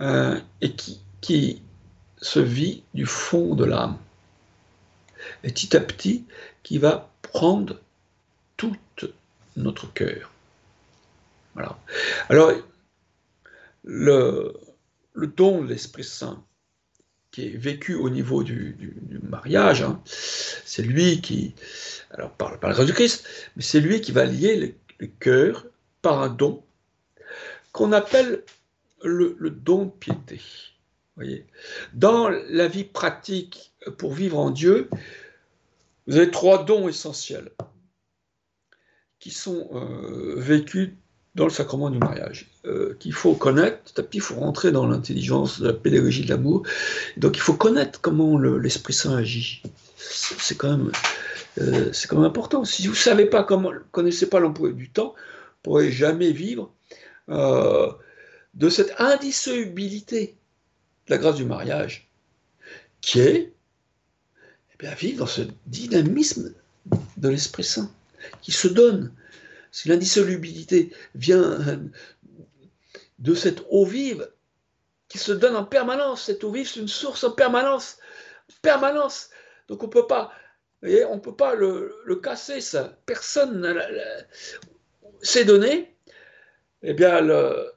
et 0.00 0.72
qui, 0.76 1.00
qui 1.20 1.62
se 2.22 2.40
vit 2.40 2.84
du 2.94 3.04
fond 3.04 3.54
de 3.54 3.66
l'âme. 3.66 3.98
Et 5.44 5.48
petit 5.48 5.76
à 5.76 5.80
petit, 5.80 6.24
qui 6.62 6.78
va 6.78 7.10
prendre 7.20 7.80
tout 8.56 8.76
notre 9.56 9.92
cœur. 9.92 10.30
Alors, 11.56 12.52
le, 13.84 14.54
don 15.14 15.62
de 15.62 15.68
l'Esprit 15.68 16.04
Saint, 16.04 16.42
qui 17.30 17.46
est 17.46 17.56
vécu 17.56 17.94
au 17.94 18.08
niveau 18.08 18.42
du, 18.42 18.96
mariage, 19.22 19.82
hein, 19.82 20.00
c'est 20.06 20.82
lui 20.82 21.20
qui, 21.20 21.54
alors 22.10 22.30
par, 22.32 22.52
la 22.52 22.72
grâce 22.72 22.86
du 22.86 22.92
Christ, 22.92 23.26
mais 23.56 23.62
c'est 23.62 23.80
lui 23.80 24.00
qui 24.00 24.12
va 24.12 24.24
lier 24.24 24.56
le, 24.98 25.06
cœur 25.18 25.66
par 26.00 26.22
un 26.22 26.28
don 26.28 26.64
qu'on 27.72 27.90
appelle 27.92 28.44
le, 29.02 29.36
don 29.50 29.88
piété. 29.88 30.40
Dans 31.92 32.28
la 32.28 32.68
vie 32.68 32.84
pratique 32.84 33.72
pour 33.98 34.12
vivre 34.12 34.38
en 34.38 34.50
Dieu, 34.50 34.88
vous 36.06 36.16
avez 36.16 36.30
trois 36.30 36.64
dons 36.64 36.88
essentiels 36.88 37.50
qui 39.18 39.30
sont 39.30 39.68
euh, 39.72 40.34
vécus 40.36 40.90
dans 41.34 41.44
le 41.44 41.50
sacrement 41.50 41.90
du 41.90 41.98
mariage, 41.98 42.50
euh, 42.66 42.96
qu'il 42.98 43.12
faut 43.12 43.34
connaître. 43.34 43.94
Puis 44.02 44.18
il 44.18 44.20
faut 44.20 44.34
rentrer 44.34 44.72
dans 44.72 44.86
l'intelligence 44.86 45.60
de 45.60 45.68
la 45.68 45.72
pédagogie 45.72 46.24
de 46.24 46.28
l'amour. 46.28 46.64
Donc 47.16 47.36
il 47.36 47.40
faut 47.40 47.54
connaître 47.54 48.00
comment 48.00 48.38
l'Esprit 48.38 48.92
Saint 48.92 49.16
agit. 49.16 49.62
C'est 49.96 50.56
quand 50.56 50.76
même, 50.76 50.92
euh, 51.58 51.90
c'est 51.92 52.08
quand 52.08 52.16
même 52.16 52.26
important. 52.26 52.64
Si 52.64 52.86
vous 52.88 52.94
savez 52.94 53.26
pas 53.26 53.44
comment, 53.44 53.70
connaissez 53.92 54.28
pas 54.28 54.40
l'emploi 54.40 54.72
du 54.72 54.90
temps, 54.90 55.14
vous 55.14 55.60
pourrez 55.62 55.92
jamais 55.92 56.32
vivre 56.32 56.72
de 57.28 58.68
cette 58.68 58.92
indissolubilité 58.98 60.36
grâce 61.18 61.36
du 61.36 61.44
mariage, 61.44 62.08
qui 63.00 63.20
est 63.20 63.52
eh 64.72 64.76
bien, 64.78 64.94
vivre 64.94 65.18
dans 65.18 65.26
ce 65.26 65.42
dynamisme 65.66 66.54
de 67.16 67.28
l'Esprit 67.28 67.64
Saint, 67.64 67.90
qui 68.40 68.52
se 68.52 68.68
donne. 68.68 69.12
Si 69.70 69.88
l'indissolubilité 69.88 70.92
vient 71.14 71.58
de 73.18 73.34
cette 73.34 73.62
eau 73.70 73.86
vive, 73.86 74.30
qui 75.08 75.18
se 75.18 75.32
donne 75.32 75.56
en 75.56 75.64
permanence, 75.64 76.24
cette 76.24 76.44
eau 76.44 76.52
vive, 76.52 76.68
c'est 76.68 76.80
une 76.80 76.88
source 76.88 77.24
en 77.24 77.32
permanence, 77.32 77.98
permanence. 78.60 79.30
Donc 79.68 79.82
on 79.82 79.88
peut 79.88 80.06
pas, 80.06 80.32
on 80.82 81.18
peut 81.18 81.36
pas 81.36 81.54
le, 81.54 82.20
casser, 82.22 82.60
ça. 82.60 82.98
Personne 83.06 83.78
s'est 85.22 85.44
donné. 85.44 85.94
Eh 86.82 86.94
bien, 86.94 87.20
le, 87.20 87.72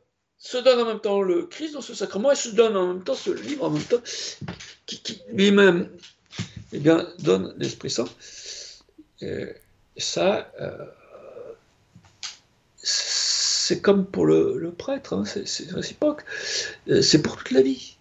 se 0.45 0.58
donne 0.58 0.79
en 0.79 0.86
même 0.86 0.99
temps 0.99 1.23
le 1.23 1.47
Christ 1.47 1.73
dans 1.73 1.81
ce 1.81 1.95
sacrement 1.95 2.31
et 2.31 2.36
se 2.36 2.49
donne 2.49 2.77
en 2.77 2.93
même 2.93 3.03
temps 3.03 3.15
ce 3.15 3.31
livre 3.31 3.63
en 3.63 3.71
même 3.71 3.81
temps 3.81 4.01
qui, 4.86 5.01
lui-même 5.34 5.89
eh 6.71 6.77
bien, 6.77 7.08
donne 7.17 7.55
l'Esprit 7.58 7.89
Saint. 7.89 8.08
Ça, 9.97 10.51
euh, 10.62 10.86
c'est 12.77 13.81
comme 13.81 14.05
pour 14.05 14.27
le, 14.27 14.71
prêtre, 14.77 15.13
hein, 15.13 15.23
c'est 15.25 15.71
réciproque, 15.71 16.21
euh, 16.89 17.01
c'est 17.01 17.23
pour 17.23 17.38
toute 17.38 17.49
la 17.49 17.63
vie. 17.63 17.97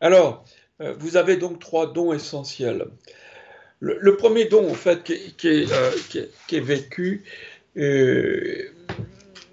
Alors, 0.00 0.44
euh, 0.80 0.94
vous 0.96 1.16
avez 1.16 1.36
donc 1.36 1.58
trois 1.58 1.92
dons 1.92 2.12
essentiels. 2.12 2.86
Le, 3.80 4.16
premier 4.16 4.44
don, 4.44 4.70
en 4.70 4.74
fait, 4.74 5.02
qui 5.02 5.48
est, 5.48 6.60
vécu, 6.60 7.24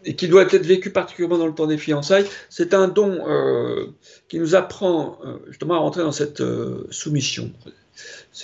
et 0.07 0.15
qui 0.15 0.29
doit 0.29 0.43
être 0.43 0.65
vécu 0.65 0.89
particulièrement 0.89 1.37
dans 1.37 1.47
le 1.47 1.53
temps 1.53 1.67
des 1.67 1.77
fiançailles, 1.77 2.25
c'est 2.49 2.73
un 2.73 2.87
don 2.87 3.27
euh, 3.27 3.87
qui 4.29 4.39
nous 4.39 4.55
apprend 4.55 5.19
euh, 5.25 5.37
justement 5.47 5.75
à 5.75 5.79
rentrer 5.79 6.01
dans 6.01 6.13
cette 6.13 6.39
euh, 6.39 6.87
soumission 6.89 7.51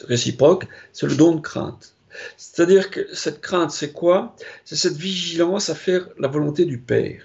réciproque, 0.06 0.68
c'est 0.92 1.08
le 1.08 1.16
don 1.16 1.36
de 1.36 1.42
crainte. 1.42 1.96
C'est-à-dire 2.38 2.92
que 2.92 3.08
cette 3.14 3.40
crainte, 3.40 3.72
c'est 3.72 3.94
quoi? 3.94 4.36
C'est 4.66 4.76
cette 4.76 4.98
vigilance 4.98 5.70
à 5.70 5.76
faire 5.76 6.10
la 6.20 6.28
volonté 6.28 6.66
du 6.66 6.78
Père. 6.78 7.24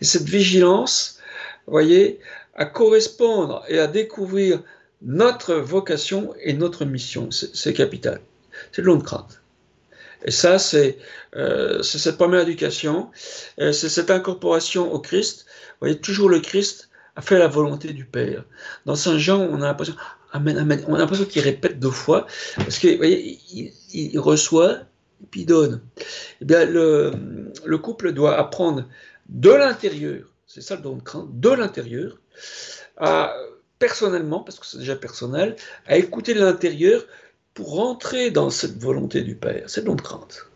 Et 0.00 0.04
cette 0.04 0.28
vigilance, 0.28 1.18
vous 1.66 1.72
voyez, 1.72 2.20
à 2.54 2.66
correspondre 2.66 3.64
et 3.68 3.78
à 3.78 3.86
découvrir 3.86 4.62
notre 5.00 5.54
vocation 5.54 6.34
et 6.40 6.52
notre 6.52 6.84
mission, 6.84 7.30
c'est 7.30 7.72
capital. 7.72 8.20
C'est 8.70 8.82
le 8.82 8.88
don 8.88 8.96
de 8.96 9.02
crainte. 9.02 9.41
Et 10.24 10.30
ça, 10.30 10.58
c'est 10.58 10.98
euh, 11.36 11.82
cette 11.82 12.16
première 12.16 12.40
éducation, 12.40 13.10
euh, 13.60 13.72
c'est 13.72 13.88
cette 13.88 14.10
incorporation 14.10 14.92
au 14.92 14.98
Christ. 14.98 15.46
Vous 15.46 15.86
voyez, 15.86 15.98
toujours 15.98 16.28
le 16.28 16.40
Christ 16.40 16.90
a 17.16 17.22
fait 17.22 17.38
la 17.38 17.48
volonté 17.48 17.92
du 17.92 18.04
Père. 18.04 18.44
Dans 18.86 18.94
Saint 18.94 19.18
Jean, 19.18 19.40
on 19.40 19.56
a 19.56 19.66
l'impression. 19.66 19.94
On 20.34 20.46
a 20.46 20.98
l'impression 20.98 21.26
qu'il 21.26 21.42
répète 21.42 21.78
deux 21.78 21.90
fois, 21.90 22.26
parce 22.56 22.78
que, 22.78 22.88
il, 22.88 24.18
reçoit 24.18 24.72
et 25.22 25.26
puis 25.30 25.44
donne. 25.44 25.82
Eh 26.40 26.46
bien, 26.46 26.64
le, 26.64 27.12
le 27.66 27.78
couple 27.78 28.12
doit 28.12 28.38
apprendre 28.38 28.88
de 29.28 29.50
l'intérieur, 29.50 30.22
c'est 30.46 30.62
ça 30.62 30.76
le 30.76 30.80
don 30.80 30.96
de 30.96 31.02
crainte, 31.02 31.38
de 31.38 31.50
l'intérieur, 31.50 32.16
à 32.96 33.34
personnellement, 33.82 34.40
parce 34.40 34.60
que 34.60 34.64
c'est 34.64 34.78
déjà 34.78 34.94
personnel, 34.94 35.56
à 35.86 35.96
écouter 35.96 36.34
de 36.34 36.40
l'intérieur 36.40 37.04
pour 37.54 37.74
rentrer 37.74 38.30
dans 38.30 38.50
cette 38.50 38.78
volonté 38.78 39.22
du 39.22 39.34
Père. 39.34 39.64
C'est 39.68 39.80
le 39.80 39.86
don 39.86 39.94
de 39.94 40.02
crainte. 40.02 40.46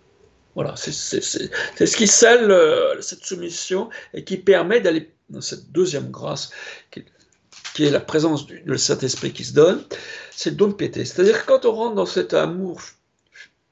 Voilà, 0.55 0.75
c'est 0.77 0.91
ce 0.93 1.97
qui 1.97 2.07
scelle 2.07 2.51
euh, 2.51 3.01
cette 3.03 3.25
soumission 3.25 3.91
et 4.15 4.25
qui 4.25 4.39
permet 4.39 4.81
d'aller 4.81 5.11
dans 5.29 5.43
cette 5.43 5.71
deuxième 5.71 6.11
grâce 6.11 6.51
qui, 6.91 7.85
est 7.85 7.91
la 7.91 8.01
présence 8.01 8.47
du, 8.47 8.79
Saint-Esprit 8.79 9.35
qui 9.35 9.45
se 9.45 9.53
donne, 9.53 9.85
c'est 10.31 10.51
le 10.51 10.57
don 10.57 10.69
de 10.69 10.73
piété. 10.73 11.05
C'est-à-dire 11.05 11.45
que 11.45 11.47
quand 11.47 11.67
on 11.67 11.73
rentre 11.73 11.95
dans 11.95 12.07
cet 12.07 12.33
amour 12.33 12.81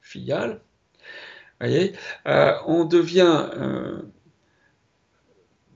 filial, 0.03 0.61
voyez, 1.59 1.95
euh, 2.27 2.53
on 2.67 2.85
devient 2.85 3.49
euh, 3.57 4.03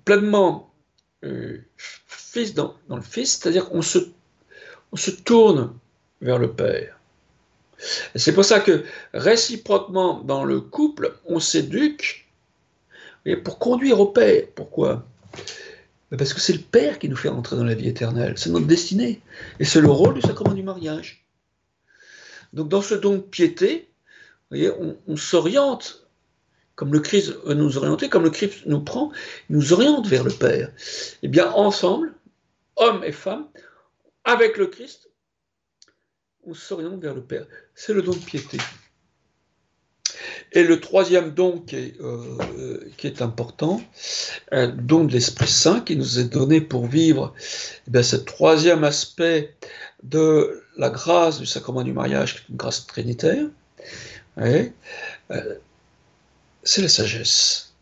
pleinement 0.04 0.70
fils 2.06 2.54
dans, 2.54 2.74
le 2.90 3.00
Fils, 3.00 3.38
c'est-à-dire 3.38 3.68
qu'on 3.68 3.80
on 3.80 4.96
se 4.96 5.10
tourne 5.10 5.74
vers 6.20 6.38
le 6.38 6.52
Père. 6.52 6.97
C'est 8.14 8.32
pour 8.32 8.44
ça 8.44 8.60
que 8.60 8.84
réciproquement 9.14 10.20
dans 10.20 10.44
le 10.44 10.60
couple, 10.60 11.14
on 11.26 11.40
s'éduque 11.40 12.28
pour 13.44 13.58
conduire 13.58 14.00
au 14.00 14.06
Père. 14.06 14.44
Pourquoi? 14.54 15.06
Parce 16.16 16.32
que 16.32 16.40
c'est 16.40 16.54
le 16.54 16.60
Père 16.60 16.98
qui 16.98 17.08
nous 17.08 17.16
fait 17.16 17.28
entrer 17.28 17.56
dans 17.56 17.64
la 17.64 17.74
vie 17.74 17.88
éternelle. 17.88 18.34
C'est 18.36 18.50
notre 18.50 18.66
destinée. 18.66 19.20
Et 19.60 19.64
c'est 19.64 19.80
le 19.80 19.90
rôle 19.90 20.14
du 20.14 20.22
sacrement 20.22 20.54
du 20.54 20.62
mariage. 20.62 21.24
Donc 22.52 22.68
dans 22.68 22.82
ce 22.82 22.94
don 22.94 23.16
de 23.16 23.18
piété, 23.18 23.88
on, 24.50 25.16
s'oriente 25.16 26.06
comme 26.74 26.92
le 26.92 27.00
Christ 27.00 27.34
nous 27.46 27.76
orienter, 27.76 28.08
comme 28.08 28.22
le 28.22 28.30
Christ 28.30 28.64
nous 28.66 28.80
prend, 28.80 29.12
nous 29.50 29.72
oriente 29.72 30.06
vers 30.06 30.24
le 30.24 30.30
Père. 30.30 30.70
Eh 31.22 31.28
bien, 31.28 31.50
ensemble, 31.50 32.14
hommes 32.76 33.02
et 33.04 33.12
femmes, 33.12 33.46
avec 34.24 34.56
le 34.56 34.68
Christ, 34.68 35.07
on 36.48 36.54
s'oriente 36.54 37.00
vers 37.00 37.14
le 37.14 37.22
Père. 37.22 37.46
C'est 37.74 37.92
le 37.92 38.02
don 38.02 38.12
de 38.12 38.18
piété. 38.18 38.58
Et 40.52 40.64
le 40.64 40.80
troisième 40.80 41.32
don 41.34 41.60
qui 41.60 41.76
est, 41.76 42.00
euh, 42.00 42.90
qui 42.96 43.06
est 43.06 43.20
important, 43.20 43.82
un 44.50 44.68
don 44.68 45.04
de 45.04 45.12
l'Esprit 45.12 45.48
Saint 45.48 45.80
qui 45.80 45.94
nous 45.96 46.18
est 46.18 46.24
donné 46.24 46.62
pour 46.62 46.86
vivre 46.86 47.34
eh 47.86 47.90
bien, 47.90 48.02
ce 48.02 48.16
troisième 48.16 48.82
aspect 48.82 49.54
de 50.02 50.62
la 50.78 50.88
grâce 50.88 51.38
du 51.38 51.44
sacrement 51.44 51.82
du 51.82 51.92
mariage, 51.92 52.34
qui 52.34 52.40
est 52.40 52.48
une 52.48 52.56
grâce 52.56 52.86
trinitaire, 52.86 53.46
euh, 54.38 54.64
c'est 56.62 56.80
la 56.80 56.88
sagesse. 56.88 57.74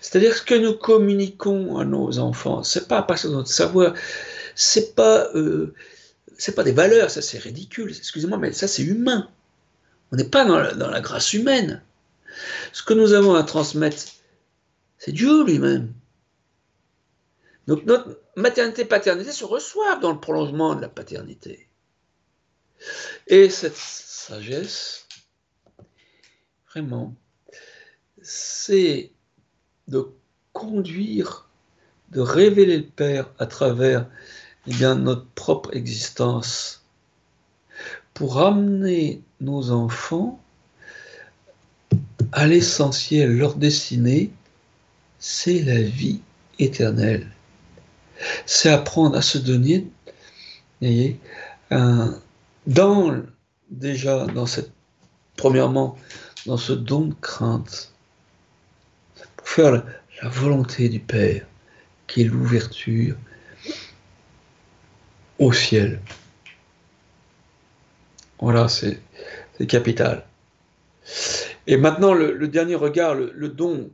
C'est-à-dire 0.00 0.34
ce 0.34 0.42
que 0.42 0.54
nous 0.54 0.74
communiquons 0.74 1.78
à 1.78 1.84
nos 1.84 2.18
enfants, 2.18 2.64
c'est 2.64 2.88
pas 2.88 2.98
à 2.98 3.02
partir 3.02 3.30
de 3.30 3.36
notre 3.36 3.50
savoir, 3.50 3.94
c'est 4.56 4.96
pas 4.96 5.28
euh, 5.36 5.72
c'est 6.38 6.54
pas 6.54 6.62
des 6.62 6.72
valeurs, 6.72 7.10
ça 7.10 7.20
c'est 7.20 7.38
ridicule, 7.38 7.90
excusez-moi, 7.90 8.38
mais 8.38 8.52
ça 8.52 8.68
c'est 8.68 8.84
humain. 8.84 9.28
On 10.12 10.16
n'est 10.16 10.24
pas 10.24 10.44
dans 10.44 10.58
la, 10.58 11.00
grâce 11.00 11.34
humaine. 11.34 11.82
Ce 12.72 12.82
que 12.82 12.94
nous 12.94 13.12
avons 13.12 13.34
à 13.34 13.42
transmettre, 13.42 14.04
c'est 14.96 15.12
Dieu 15.12 15.44
lui-même. 15.44 15.92
Donc 17.66 17.84
notre 17.84 18.20
maternité-paternité 18.36 19.32
se 19.32 19.44
reçoivent 19.44 20.00
dans 20.00 20.12
le 20.12 20.20
prolongement 20.20 20.74
de 20.74 20.80
la 20.80 20.88
paternité. 20.88 21.68
Et 23.26 23.50
cette 23.50 23.76
sagesse, 23.76 25.06
vraiment, 26.70 27.14
c'est 28.22 29.10
de 29.88 30.08
conduire, 30.52 31.50
de 32.10 32.20
révéler 32.20 32.78
le 32.78 32.86
Père 32.86 33.30
à 33.38 33.46
travers 33.46 34.08
eh 34.68 34.94
notre 34.94 35.26
propre 35.34 35.74
existence 35.74 36.82
pour 38.14 38.40
amener 38.40 39.22
nos 39.40 39.70
enfants 39.70 40.40
à 42.32 42.46
l'essentiel, 42.46 43.36
leur 43.36 43.54
destinée, 43.54 44.30
c'est 45.18 45.62
la 45.62 45.80
vie 45.80 46.20
éternelle. 46.58 47.26
C'est 48.44 48.70
apprendre 48.70 49.16
à 49.16 49.22
se 49.22 49.38
donner, 49.38 49.86
voyez, 50.80 51.18
dans, 52.66 53.22
déjà 53.70 54.26
dans 54.26 54.46
cette, 54.46 54.72
premièrement, 55.36 55.96
dans 56.46 56.56
ce 56.56 56.72
don 56.72 57.06
de 57.06 57.14
crainte, 57.20 57.92
pour 59.36 59.48
faire 59.48 59.84
la 60.22 60.28
volonté 60.28 60.88
du 60.88 61.00
Père, 61.00 61.46
qui 62.06 62.22
est 62.22 62.24
l'ouverture, 62.24 63.16
au 65.38 65.52
ciel. 65.52 66.00
Voilà, 68.40 68.68
c'est 68.68 69.00
capital. 69.66 70.24
Et 71.66 71.76
maintenant, 71.76 72.14
le, 72.14 72.48
dernier 72.48 72.74
regard, 72.74 73.14
le, 73.14 73.48
don 73.48 73.90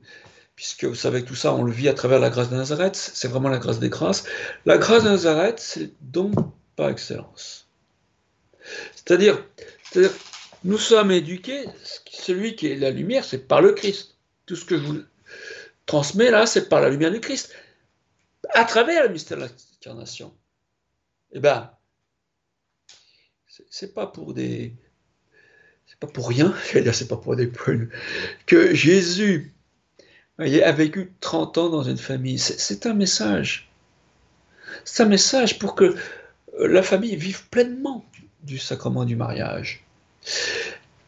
puisque 0.57 0.85
vous 0.85 0.95
savez 0.95 1.23
que 1.23 1.29
tout 1.29 1.35
ça, 1.35 1.53
on 1.53 1.65
le 1.65 1.73
vit 1.73 1.89
à 1.89 1.95
travers 1.95 2.21
la 2.21 2.31
grâce 2.31 2.49
de 2.49 2.57
Nazareth, 2.57 2.95
c'est 2.95 3.27
vraiment 3.27 3.49
la 3.49 3.59
grâce 3.59 3.81
des 3.81 3.89
grâces. 3.89 4.25
La 4.67 4.79
grâce 4.79 5.03
de 5.03 5.09
Nazareth, 5.09 5.59
c'est 5.59 5.91
don 6.01 6.31
par 6.77 6.91
excellence. 6.91 7.67
C'est-à-dire, 8.95 9.45
nous 10.63 10.79
sommes 10.79 11.11
éduqués, 11.11 11.65
celui 12.09 12.55
qui 12.55 12.69
est 12.69 12.77
la 12.77 12.91
lumière, 12.91 13.25
c'est 13.25 13.49
par 13.49 13.61
le 13.61 13.73
Christ. 13.73 14.17
Tout 14.47 14.57
ce 14.57 14.65
que 14.65 14.77
je 14.77 14.83
vous 14.83 15.03
transmets 15.87 16.31
là, 16.31 16.47
c'est 16.47 16.69
par 16.69 16.81
la 16.81 16.89
lumière 16.89 17.11
du 17.11 17.21
Christ, 17.21 17.53
à 18.51 18.65
travers 18.65 19.03
le 19.03 19.09
mystère 19.09 19.39
de 19.39 19.45
l'incarnation. 19.45 20.33
Eh 21.35 21.40
bien, 21.40 21.70
c'est 23.68 23.92
pas 23.92 24.07
pour 24.07 24.35
des. 24.35 24.75
C'est 25.87 25.99
pas 25.99 26.07
pour 26.07 26.29
rien, 26.29 26.55
c'est 26.73 27.09
pas 27.09 27.16
pour 27.16 27.37
des 27.37 27.51
que 28.47 28.75
Jésus 28.75 29.53
a 30.38 30.73
vécu 30.73 31.12
30 31.20 31.59
ans 31.59 31.68
dans 31.68 31.83
une 31.83 31.99
famille. 31.99 32.38
C'est 32.38 32.87
un 32.87 32.94
message. 32.94 33.68
C'est 34.85 35.03
un 35.03 35.09
message 35.09 35.59
pour 35.59 35.75
que 35.75 35.85
euh, 35.85 36.68
la 36.68 36.83
famille 36.83 37.16
vive 37.16 37.49
pleinement 37.49 38.05
du 38.42 38.59
sacrement 38.59 39.05
du 39.05 39.16
mariage. 39.16 39.85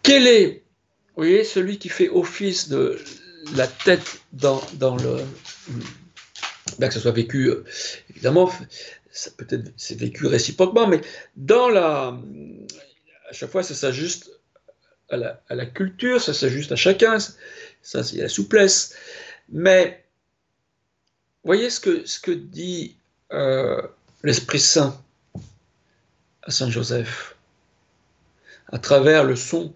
Quel 0.03 0.27
est, 0.27 0.63
vous 1.09 1.23
voyez, 1.23 1.45
celui 1.45 1.79
qui 1.79 1.89
fait 1.89 2.09
office 2.09 2.69
de 2.69 2.99
la 3.55 3.67
tête 3.67 4.23
dans, 4.33 4.63
dans 4.75 4.97
le. 4.97 5.19
Bien 6.79 6.89
que 6.89 6.95
ce 6.95 7.01
soit 7.01 7.13
vécu, 7.13 7.49
euh, 7.49 7.65
évidemment, 8.11 8.51
ça 9.17 9.31
peut-être 9.37 9.73
c'est 9.77 9.99
vécu 9.99 10.27
réciproquement, 10.27 10.87
mais 10.87 11.01
dans 11.37 11.69
la. 11.69 12.19
À 13.29 13.33
chaque 13.33 13.51
fois, 13.51 13.63
ça 13.63 13.75
s'ajuste 13.75 14.31
à 15.09 15.17
la, 15.17 15.67
culture, 15.67 16.21
ça 16.21 16.35
s'ajuste 16.35 16.73
à 16.73 16.77
chacun, 16.77 17.19
ça 17.83 18.05
c'est 18.05 18.19
la 18.19 18.29
souplesse. 18.29 18.95
Mais 19.49 20.05
voyez 21.45 21.71
ce 21.71 21.81
que, 21.81 22.05
ce 22.07 22.21
que 22.21 22.31
dit 22.31 22.97
euh, 23.33 23.81
l'Esprit 24.23 24.61
Saint 24.61 25.01
à 26.43 26.51
Saint 26.51 26.71
Joseph 26.71 27.37
à 28.69 28.79
travers 28.79 29.25
le 29.25 29.37
son 29.37 29.73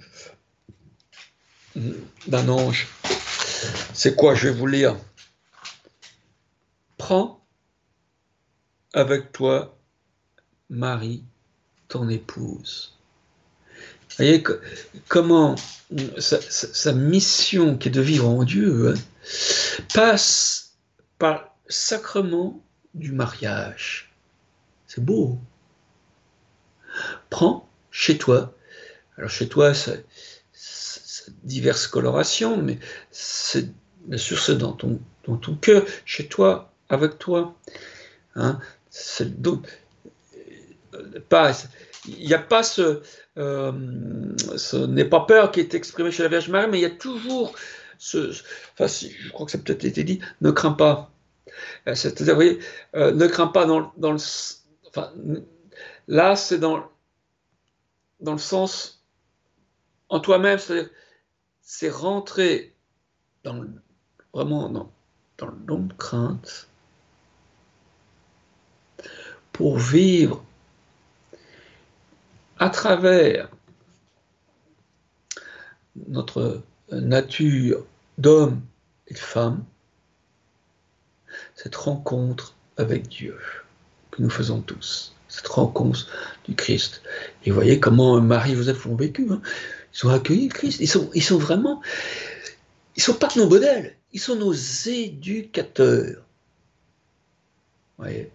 d'un 2.27 2.49
ange. 2.49 2.89
C'est 3.95 4.17
quoi 4.17 4.35
Je 4.35 4.49
vais 4.49 4.55
vous 4.55 4.67
lire? 4.67 4.97
Prends 6.99 7.40
avec 8.93 9.33
toi 9.33 9.77
Marie, 10.69 11.25
ton 11.89 12.09
épouse. 12.09 12.97
Vous 13.75 14.17
voyez 14.17 14.43
comment 15.09 15.55
sa, 16.19 16.93
mission 16.93 17.77
qui 17.77 17.89
est 17.89 17.93
de 17.93 18.01
vivre 18.01 18.29
en 18.29 18.45
Dieu 18.45 18.95
hein, 18.95 19.01
passe 19.95 20.77
par 21.19 21.55
le 21.67 21.73
sacrement 21.73 22.63
du 22.95 23.13
mariage. 23.13 24.13
C'est 24.87 25.05
beau. 25.05 25.39
Prends 27.31 27.69
chez 27.91 28.19
toi. 28.19 28.55
Alors 29.17 29.31
chez 29.31 29.49
toi, 29.49 29.75
c'est 29.75 30.05
diverses 31.45 31.87
colorations, 31.87 32.57
mais 32.57 32.79
c'est 33.11 33.71
bien 34.07 34.19
sûr 34.19 34.39
c'est 34.39 34.57
dans 34.57 34.73
ton, 34.73 34.99
cœur, 35.61 35.85
chez 36.05 36.27
toi, 36.27 36.73
avec 36.89 37.19
toi. 37.19 37.57
Hein, 38.35 38.59
pas 41.29 41.53
il 42.07 42.27
n'y 42.27 42.35
a 42.35 42.39
pas 42.39 42.63
ce, 42.63 43.03
euh, 43.37 43.73
ce 44.57 44.77
n'est 44.77 45.05
pas 45.05 45.21
peur 45.21 45.53
qui 45.53 45.61
est 45.61 45.75
exprimé 45.75 46.11
chez 46.11 46.23
la 46.23 46.29
Vierge 46.29 46.49
Marie, 46.49 46.69
mais 46.71 46.79
il 46.79 46.83
y 46.83 46.87
a 46.87 46.91
toujours 46.91 47.55
ce, 47.99 48.33
enfin, 48.73 48.87
je 48.87 49.31
crois 49.31 49.47
que 49.47 49.53
ça 49.53 49.59
a 49.59 49.61
peut-être 49.61 49.85
été 49.85 50.05
dit, 50.05 50.21
ne 50.41 50.51
crains 50.51 50.73
pas. 50.73 51.11
Euh, 51.87 51.95
c'est-à-dire, 51.95 52.37
vous 52.37 52.43
euh, 52.95 53.13
ne 53.13 53.27
crains 53.27 53.49
pas 53.49 53.67
dans, 53.67 53.93
dans 53.99 54.13
le, 54.13 54.19
enfin, 54.89 55.13
là, 56.09 56.37
c'est 56.37 56.59
dans, 56.59 56.89
dans 58.21 58.33
le 58.33 58.39
sens 58.39 59.05
en 60.09 60.21
toi-même, 60.21 60.59
c'est-à-dire, 60.59 60.91
c'est 61.61 61.91
rentrer 61.91 62.75
dans 63.45 63.65
vraiment 64.33 64.69
dans, 64.69 64.91
dans 65.39 65.47
le 65.47 65.87
de 65.87 65.93
crainte 65.95 66.70
pour 69.61 69.77
vivre 69.77 70.43
à 72.59 72.71
travers 72.71 73.51
notre 76.09 76.63
nature 76.91 77.85
d'homme 78.17 78.63
et 79.09 79.13
de 79.13 79.19
femme, 79.19 79.63
cette 81.55 81.77
rencontre 81.77 82.55
avec 82.79 83.07
Dieu 83.09 83.39
que 84.11 84.23
nous 84.23 84.31
faisons 84.31 84.63
tous, 84.63 85.15
cette 85.29 85.49
rencontre 85.49 86.07
du 86.47 86.55
Christ. 86.55 87.03
Et 87.45 87.51
voyez 87.51 87.79
comment 87.81 88.19
Marie 88.19 88.55
vous 88.55 88.71
êtes 88.71 88.83
l'ont 88.85 88.97
vécu. 88.97 89.29
Hein. 89.31 89.43
Ils 89.93 90.07
ont 90.07 90.11
accueilli 90.11 90.49
le 90.49 90.55
Christ. 90.55 90.81
Ils 90.81 90.89
sont, 90.89 91.11
ils 91.13 91.23
sont 91.23 91.37
vraiment. 91.37 91.83
Ils 92.97 93.03
sont 93.03 93.13
pas 93.13 93.29
nos 93.37 93.47
modèles. 93.47 93.95
Ils 94.15 94.21
sont 94.21 94.37
nos 94.37 94.55
éducateurs. 94.55 96.23
Voyez. 97.99 98.31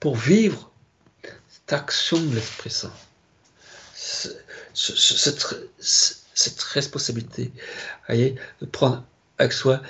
Pour 0.00 0.16
vivre 0.16 0.70
action 1.72 2.20
de 2.20 2.34
l'Esprit 2.34 2.70
Saint, 2.70 2.92
cette, 4.74 6.62
responsabilité, 6.62 7.52
de 8.08 8.66
prendre 8.70 9.04
avec 9.38 9.52
soi 9.52 9.82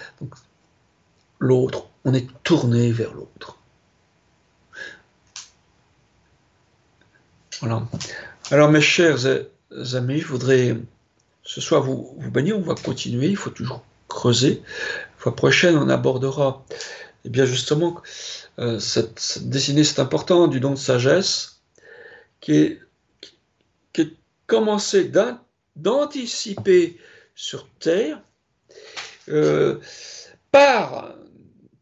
l'autre, 1.39 1.87
on 2.05 2.15
est 2.15 2.27
tourné 2.43 2.91
vers 2.91 3.13
l'autre. 3.15 3.59
Voilà. 7.61 7.83
Alors 8.51 8.71
mes 8.71 8.81
chers 8.81 9.27
amis, 9.95 10.21
je 10.21 10.27
voudrais 10.27 10.77
ce 11.43 11.61
soir 11.61 11.83
vous, 11.83 12.15
vous 12.19 12.31
bénir, 12.31 12.59
on 12.59 12.63
va 12.63 12.75
continuer, 12.75 13.29
il 13.29 13.37
faut 13.37 13.51
toujours 13.51 13.83
creuser. 14.09 14.63
La 14.67 15.23
fois 15.23 15.37
prochaine, 15.37 15.77
on 15.77 15.89
abordera, 15.89 16.65
eh 17.29 17.31
bien 17.31 17.45
justement, 17.45 18.01
euh, 18.59 18.81
cette, 18.81 19.21
cette 19.21 19.53
c'est 19.53 19.99
important, 19.99 20.49
du 20.49 20.61
don 20.61 20.71
de 20.71 20.77
sagesse, 20.77 21.61
qui 22.41 22.55
est, 22.55 22.81
qui 23.93 24.17
commencé 24.47 25.13
d'anticiper 25.77 26.97
sur 27.35 27.69
Terre 27.81 28.23
euh, 29.29 29.79
par 30.51 31.17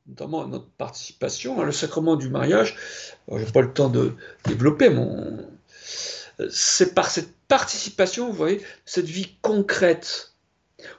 notamment 0.09 0.49
notre 0.49 0.69
participation, 0.71 1.61
à 1.61 1.65
le 1.65 1.71
sacrement 1.71 2.17
du 2.17 2.29
mariage. 2.29 2.77
Je 3.31 3.37
n'ai 3.37 3.45
pas 3.45 3.63
le 3.63 3.73
temps 3.73 3.89
de 3.89 4.15
développer 4.47 4.91
mon. 4.91 5.49
C'est 6.51 6.93
par 6.93 7.09
cette 7.09 7.33
participation, 7.47 8.27
vous 8.27 8.37
voyez, 8.37 8.61
cette 8.85 9.07
vie 9.07 9.37
concrète, 9.43 10.33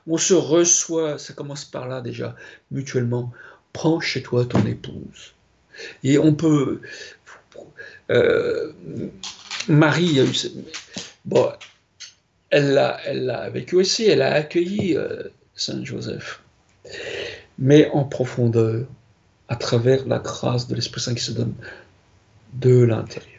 on 0.08 0.18
se 0.18 0.34
reçoit, 0.34 1.18
ça 1.18 1.34
commence 1.34 1.66
par 1.66 1.90
là 1.90 2.00
déjà, 2.00 2.36
mutuellement. 2.72 3.34
Prends 3.78 4.00
chez 4.00 4.24
toi 4.24 4.44
ton 4.44 4.66
épouse. 4.66 5.36
Et 6.04 6.18
on 6.18 6.34
peut. 6.34 6.82
Euh, 8.10 8.74
Marie 9.68 10.20
a 10.20 10.24
eu. 10.24 10.34
Bon, 11.26 11.52
elle 12.50 12.74
l'a, 12.74 13.00
elle 13.06 13.52
vécu 13.54 13.76
aussi, 13.76 14.06
elle 14.08 14.24
a 14.24 14.34
accueilli 14.34 14.98
euh, 14.98 15.26
Saint 15.54 15.86
Joseph, 15.86 16.42
mais 17.60 17.88
en 17.92 18.04
profondeur, 18.04 18.88
à 19.48 19.56
travers 19.56 20.08
la 20.08 20.18
grâce 20.18 20.68
de 20.68 20.74
l'Esprit 20.74 21.02
Saint 21.02 21.14
qui 21.14 21.24
se 21.24 21.34
donne 21.34 21.54
de 22.54 22.82
l'intérieur. 22.82 23.30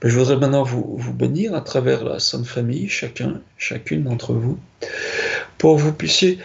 Ben, 0.00 0.08
je 0.08 0.18
voudrais 0.18 0.36
maintenant 0.36 0.64
vous, 0.64 0.96
vous, 0.98 1.12
bénir 1.12 1.54
à 1.54 1.60
travers 1.60 2.02
la 2.02 2.18
Sainte 2.18 2.46
Famille, 2.46 2.88
chacun, 2.88 3.40
chacune 3.56 4.02
d'entre 4.02 4.32
vous, 4.32 4.58
pour 5.58 5.76
que 5.76 5.82
vous 5.82 5.92
puissiez 5.92 6.40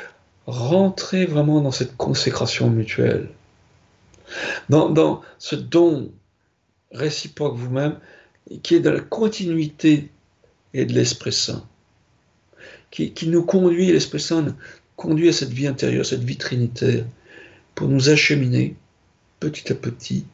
rentrer 0.50 1.26
vraiment 1.26 1.62
dans 1.62 1.72
cette 1.72 1.96
consécration 1.96 2.70
mutuelle, 2.70 3.30
dans, 4.70 5.22
ce 5.38 5.56
don 5.56 6.12
réciproque 6.92 7.56
vous-même, 7.56 8.00
qui 8.64 8.76
est 8.76 8.80
de 8.80 8.90
la 8.90 9.00
continuité 9.00 10.10
et 10.74 10.86
de 10.86 10.94
l'Esprit 10.94 11.34
Saint, 11.34 11.66
qui, 12.92 13.14
nous 13.28 13.44
conduit, 13.44 13.92
l'Esprit 13.92 14.20
Saint 14.20 14.42
nous 14.42 14.54
conduit 14.96 15.30
à 15.30 15.34
cette 15.34 15.54
vie 15.54 15.68
intérieure, 15.68 16.06
cette 16.06 16.24
vie 16.24 16.38
trinitaire, 16.38 17.06
pour 17.76 17.88
nous 17.88 18.10
acheminer 18.10 18.76
petit 19.40 19.72
à 19.72 19.76
petit 19.76 20.26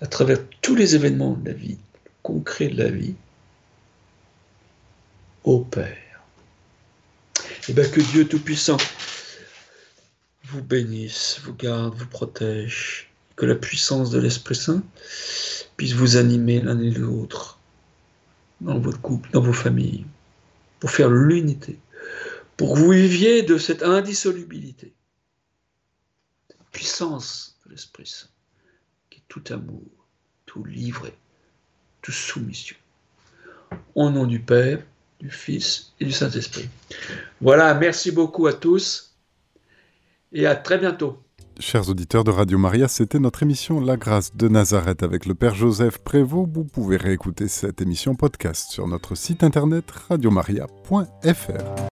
à 0.00 0.06
travers 0.06 0.38
tous 0.60 0.74
les 0.74 0.94
événements 0.94 1.34
de 1.34 1.50
la 1.50 1.54
vie, 1.54 1.78
concrets 2.22 2.68
de 2.68 2.82
la 2.82 2.90
vie, 2.90 3.14
au 5.44 5.60
Père. 5.60 5.96
Et 7.68 7.72
bien 7.72 7.88
que 7.88 8.00
Dieu 8.00 8.26
Tout-Puissant 8.26 8.76
vous 10.50 10.62
bénisse, 10.62 11.40
vous 11.44 11.54
garde, 11.54 11.94
vous 11.94 12.06
protège, 12.06 13.10
que 13.36 13.46
la 13.46 13.54
puissance 13.54 14.10
de 14.10 14.18
l'Esprit 14.18 14.54
Saint 14.54 14.82
puisse 15.76 15.92
vous 15.92 16.16
animer 16.16 16.60
l'un 16.60 16.78
et 16.78 16.90
l'autre 16.90 17.58
dans 18.60 18.78
votre 18.78 19.00
couple, 19.00 19.30
dans 19.30 19.40
vos 19.40 19.52
familles, 19.52 20.04
pour 20.78 20.90
faire 20.90 21.08
l'unité, 21.08 21.78
pour 22.56 22.74
que 22.74 22.78
vous 22.78 22.90
viviez 22.90 23.42
de 23.42 23.56
cette 23.56 23.82
indissolubilité 23.82 24.92
puissance 26.72 27.56
de 27.64 27.72
l'Esprit 27.72 28.06
Saint, 28.06 28.28
qui 29.08 29.18
est 29.18 29.22
tout 29.28 29.42
amour, 29.50 29.82
tout 30.46 30.64
livré, 30.64 31.12
toute 32.02 32.14
soumission. 32.14 32.76
Au 33.94 34.10
nom 34.10 34.26
du 34.26 34.40
Père, 34.40 34.82
du 35.20 35.30
Fils 35.30 35.92
et 36.00 36.04
du 36.04 36.12
Saint-Esprit. 36.12 36.68
Voilà, 37.40 37.74
merci 37.74 38.10
beaucoup 38.10 38.46
à 38.46 38.52
tous 38.52 39.09
et 40.32 40.46
à 40.46 40.56
très 40.56 40.78
bientôt. 40.78 41.18
Chers 41.58 41.90
auditeurs 41.90 42.24
de 42.24 42.30
Radio 42.30 42.56
Maria, 42.56 42.88
c'était 42.88 43.18
notre 43.18 43.42
émission 43.42 43.80
La 43.80 43.98
grâce 43.98 44.34
de 44.34 44.48
Nazareth 44.48 45.02
avec 45.02 45.26
le 45.26 45.34
Père 45.34 45.54
Joseph 45.54 45.98
Prévost. 45.98 46.48
Vous 46.52 46.64
pouvez 46.64 46.96
réécouter 46.96 47.48
cette 47.48 47.82
émission 47.82 48.14
podcast 48.14 48.70
sur 48.70 48.88
notre 48.88 49.14
site 49.14 49.44
internet 49.44 49.90
radiomaria.fr. 50.08 51.82